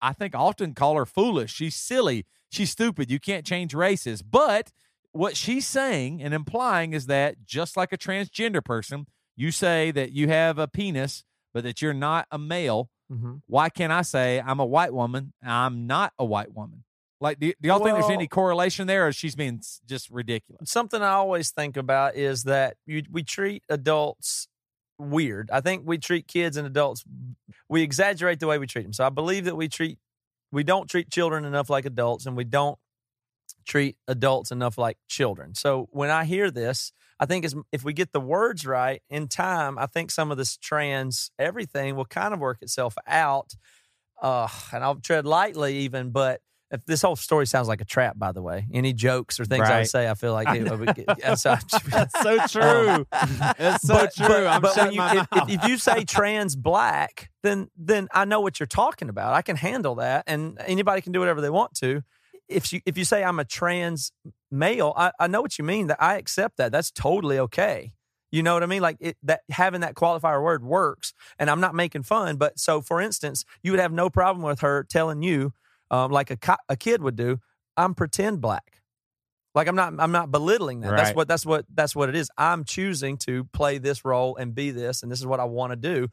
[0.00, 1.52] I think often call her foolish.
[1.52, 2.26] She's silly.
[2.54, 3.10] She's stupid.
[3.10, 4.22] You can't change races.
[4.22, 4.70] But
[5.12, 10.12] what she's saying and implying is that just like a transgender person, you say that
[10.12, 12.90] you have a penis, but that you're not a male.
[13.12, 13.42] Mhm.
[13.46, 15.32] Why can't I say I'm a white woman?
[15.42, 16.84] and I'm not a white woman.
[17.20, 20.70] Like, do, do y'all think there's any correlation there, or she's being just ridiculous?
[20.70, 24.46] something I always think about is that you, we treat adults
[24.98, 25.50] weird.
[25.50, 27.04] I think we treat kids and adults
[27.68, 28.92] we exaggerate the way we treat them.
[28.92, 29.98] So I believe that we treat
[30.54, 32.78] we don't treat children enough like adults and we don't
[33.66, 35.54] treat adults enough like children.
[35.54, 39.78] So when I hear this, I think if we get the words right in time,
[39.78, 43.54] I think some of this trans everything will kind of work itself out.
[44.20, 46.40] Uh, and I'll tread lightly even, but
[46.74, 49.68] if this whole story sounds like a trap, by the way, any jokes or things
[49.68, 51.56] I would say, I feel like it would get, That's so
[52.48, 53.06] true.
[53.14, 54.26] Um, That's so but, true.
[54.26, 55.50] But, I'm but you, my if, mouth.
[55.50, 59.32] if, if you say trans black, then then I know what you're talking about.
[59.32, 62.02] I can handle that, and anybody can do whatever they want to.
[62.48, 64.12] If you if you say I'm a trans
[64.50, 65.86] male, I, I know what you mean.
[65.86, 66.72] That I accept that.
[66.72, 67.92] That's totally okay.
[68.30, 68.82] You know what I mean?
[68.82, 72.36] Like it, that having that qualifier word works, and I'm not making fun.
[72.36, 75.52] But so, for instance, you would have no problem with her telling you,
[75.90, 77.40] um, like a co- a kid would do,
[77.76, 78.82] I'm pretend black.
[79.54, 80.90] Like I'm not I'm not belittling that.
[80.96, 82.30] That's what that's what that's what it is.
[82.36, 85.72] I'm choosing to play this role and be this, and this is what I want
[85.72, 86.08] to do.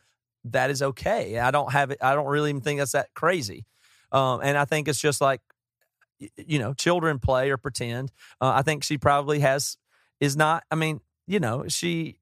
[0.46, 1.40] That is okay.
[1.40, 2.00] I don't have it.
[2.02, 3.66] I don't really even think that's that crazy.
[4.12, 5.42] Um, and I think it's just like
[6.38, 8.12] you know, children play or pretend.
[8.40, 9.78] Uh, I think she probably has
[10.20, 10.64] is not.
[10.70, 12.18] I mean, you know, she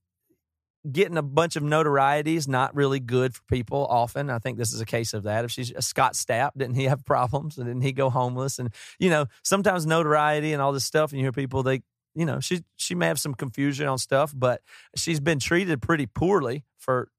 [0.89, 4.30] getting a bunch of notoriety is not really good for people often.
[4.30, 5.45] I think this is a case of that.
[5.45, 8.60] If she's uh, Scott Stapp, didn't he have problems and didn't he go homeless?
[8.60, 11.81] And you know, sometimes notoriety and all this stuff, and you hear people they,
[12.15, 14.61] you know, she she may have some confusion on stuff, but
[14.95, 17.10] she's been treated pretty poorly for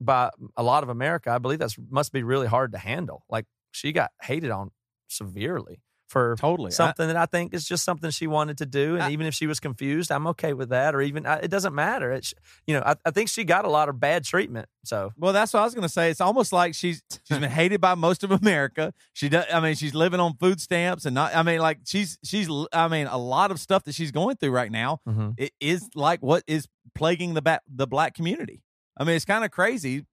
[0.00, 1.30] by a lot of America.
[1.30, 3.24] I believe that's must be really hard to handle.
[3.28, 4.70] Like she got hated on
[5.08, 5.80] severely
[6.14, 6.68] for Totally.
[6.68, 8.94] I- something that I think is just something she wanted to do.
[8.94, 10.94] And I- even if she was confused, I'm okay with that.
[10.94, 12.12] Or even I- it doesn't matter.
[12.12, 12.32] It's
[12.66, 14.68] you know I, I think she got a lot of bad treatment.
[14.84, 16.10] So Well, that's what I was going to say.
[16.10, 18.94] It's almost like she's she's been hated by most of America.
[19.12, 19.44] She does.
[19.52, 21.34] I mean, she's living on food stamps and not.
[21.34, 22.48] I mean, like she's she's.
[22.72, 25.30] I mean, a lot of stuff that she's going through right now mm-hmm.
[25.36, 28.62] it is like what is plaguing the ba- the black community.
[28.96, 30.06] I mean, it's kind of crazy.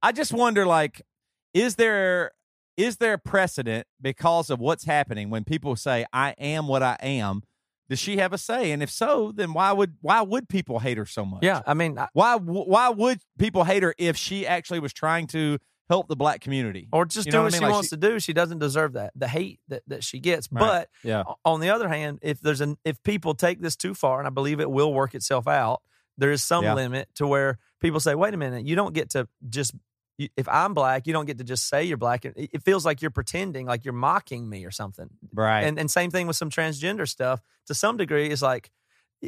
[0.00, 1.02] I just wonder, like,
[1.52, 2.30] is there
[2.78, 7.42] is there precedent because of what's happening when people say I am what I am?
[7.90, 8.70] Does she have a say?
[8.70, 11.42] And if so, then why would why would people hate her so much?
[11.42, 15.26] yeah, I mean, I- Why why would people hate her if she actually was trying
[15.28, 16.86] to help the black community?
[16.92, 17.64] or just You do what, what I she?
[17.64, 18.20] Like wants she- to do.
[18.20, 20.48] She doesn't deserve that the hate that, that she gets.
[20.52, 20.60] Right.
[20.60, 21.24] But Yeah.
[21.46, 24.30] on the other hand, if there's an if people take this too far, and I
[24.30, 25.80] believe it will work itself out,
[26.18, 26.74] there is some Yeah.
[26.74, 29.72] limit to where people say, "Wait a minute, you don't get to just."
[30.18, 32.24] You- If I'm black, you don't get to just say you're black.
[32.24, 35.08] It it feels like you're pretending, like you're mocking me or something.
[35.32, 35.62] Right.
[35.62, 37.40] And and same thing with some transgender stuff.
[37.66, 38.70] To some degree, is like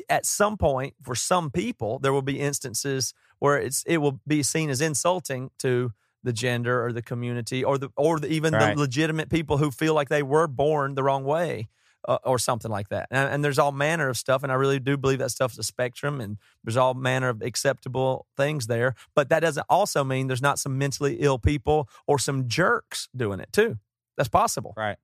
[0.08, 4.42] at some point for some people there will be instances where it's it will be
[4.42, 5.92] seen as insulting to
[6.22, 8.74] the gender or the community or the or the, even Right.
[8.74, 11.68] the legitimate people who feel like they were born the wrong way
[12.08, 13.08] uh, or something like that.
[13.10, 15.58] And, and there's all manner of stuff, and I really do believe that stuff is
[15.58, 18.94] a spectrum, and there's all manner of acceptable things there.
[19.14, 23.40] But that doesn't also mean there's not some mentally ill people or some jerks doing
[23.40, 23.78] it too.
[24.16, 24.74] That's possible.
[24.76, 24.96] Right.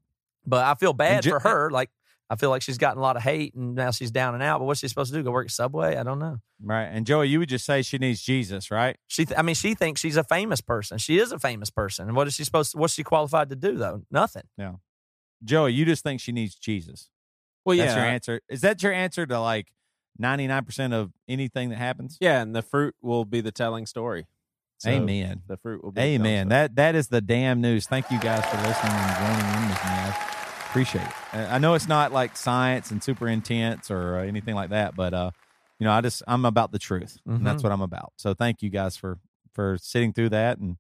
[0.46, 1.70] But I feel bad for her.
[1.70, 1.90] Like
[2.28, 4.58] I feel like she's gotten a lot of hate, and now she's down and out.
[4.58, 5.22] But what's she supposed to do?
[5.22, 5.96] Go work at Subway?
[5.96, 6.38] I don't know.
[6.62, 6.86] right.
[6.86, 8.96] And Joey, you would just say she needs Jesus, right?
[9.06, 10.98] She, th- I mean, she thinks she's a famous person.
[10.98, 12.08] She is a famous person.
[12.08, 12.72] And what is she supposed?
[12.72, 14.02] To, what's she qualified to do though?
[14.10, 14.42] Nothing.
[15.46, 17.08] Joey, you just think she needs Jesus.
[17.64, 18.40] Well, That's your answer.
[18.48, 19.68] Is that your answer to like
[20.18, 22.16] ninety nine percent of anything that happens?
[22.20, 24.26] Yeah, and the fruit will be the telling story.
[24.78, 25.42] So Amen.
[25.48, 26.00] The fruit will be.
[26.00, 26.46] the telling Amen.
[26.46, 26.50] story.
[26.50, 27.86] That that is the damn news.
[27.86, 29.90] Thank you guys for listening and joining in with me.
[29.90, 31.12] I appreciate it.
[31.32, 34.94] Uh, I know it's not like science and super intense or uh, anything like that,
[34.94, 35.30] but uh,
[35.78, 38.12] you know, I just I'm about the truth, and that's what I'm about.
[38.16, 39.18] So thank you guys for
[39.54, 40.76] for sitting through that, and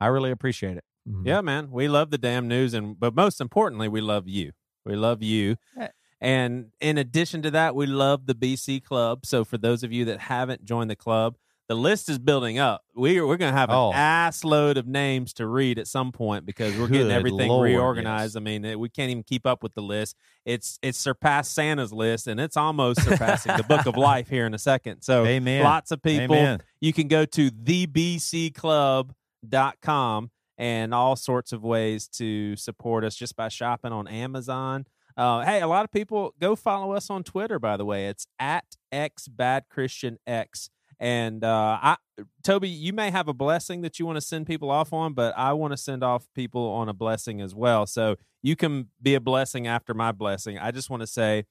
[0.00, 0.84] I really appreciate it.
[1.08, 1.26] Mm-hmm.
[1.26, 1.70] Yeah, man.
[1.70, 4.52] We love the damn news, and but most importantly, we love you.
[4.86, 5.56] We love you.
[5.76, 5.88] Yeah.
[6.20, 9.26] And in addition to that, we love the BC Club.
[9.26, 11.36] So for those of you that haven't joined the club,
[11.68, 12.82] the list is building up.
[12.94, 13.92] We we're going to have an Oh.
[13.92, 17.68] ass load of names to read at some point because we're getting Good everything Lord,
[17.68, 18.36] reorganized.
[18.36, 20.16] I mean, it- we can't even keep up with the list.
[20.46, 24.54] It's it's surpassed Santa's list, and it's almost surpassing the Book of Life here in
[24.54, 25.02] a second.
[25.02, 25.62] So Amen.
[25.64, 26.36] lots of people.
[26.36, 26.60] Amen.
[26.80, 33.48] You can go to thebcclub.com and all sorts of ways to support us just by
[33.48, 34.86] shopping on Amazon.
[35.16, 38.06] Uh, hey, a lot of people go follow us on Twitter, by the way.
[38.08, 40.70] It's at X Bad Christian X.
[41.00, 41.96] And uh, I,
[42.42, 45.34] Toby, you may have a blessing that you want to send people off on, but
[45.36, 47.84] I want to send off people on a blessing as well.
[47.86, 50.58] So you can be a blessing after my blessing.
[50.58, 51.44] I just want to say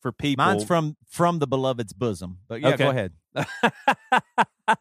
[0.00, 2.84] for people, Mine's from from the beloved's bosom, but yeah, Okay.
[2.84, 3.12] go ahead.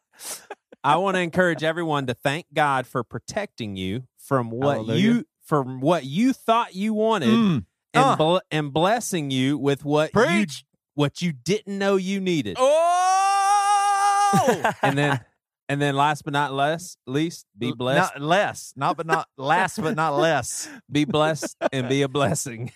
[0.84, 5.02] I want to encourage everyone to thank God for protecting you from what Hallelujah.
[5.02, 7.66] you from what you thought you wanted Mm.
[7.94, 8.16] and Uh.
[8.18, 10.46] bl- and blessing you with what you
[10.94, 12.58] what you didn't know you needed.
[12.60, 15.22] Oh, And then
[15.70, 19.82] and then last but not less, least, be blessed, Not less, not but not last,
[19.82, 20.70] but not less.
[20.92, 22.72] be blessed and be a blessing.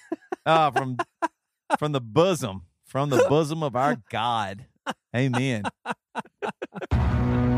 [0.46, 0.98] Uh, from
[1.80, 4.66] from the bosom, from the bosom of our God.
[5.16, 5.64] Amen.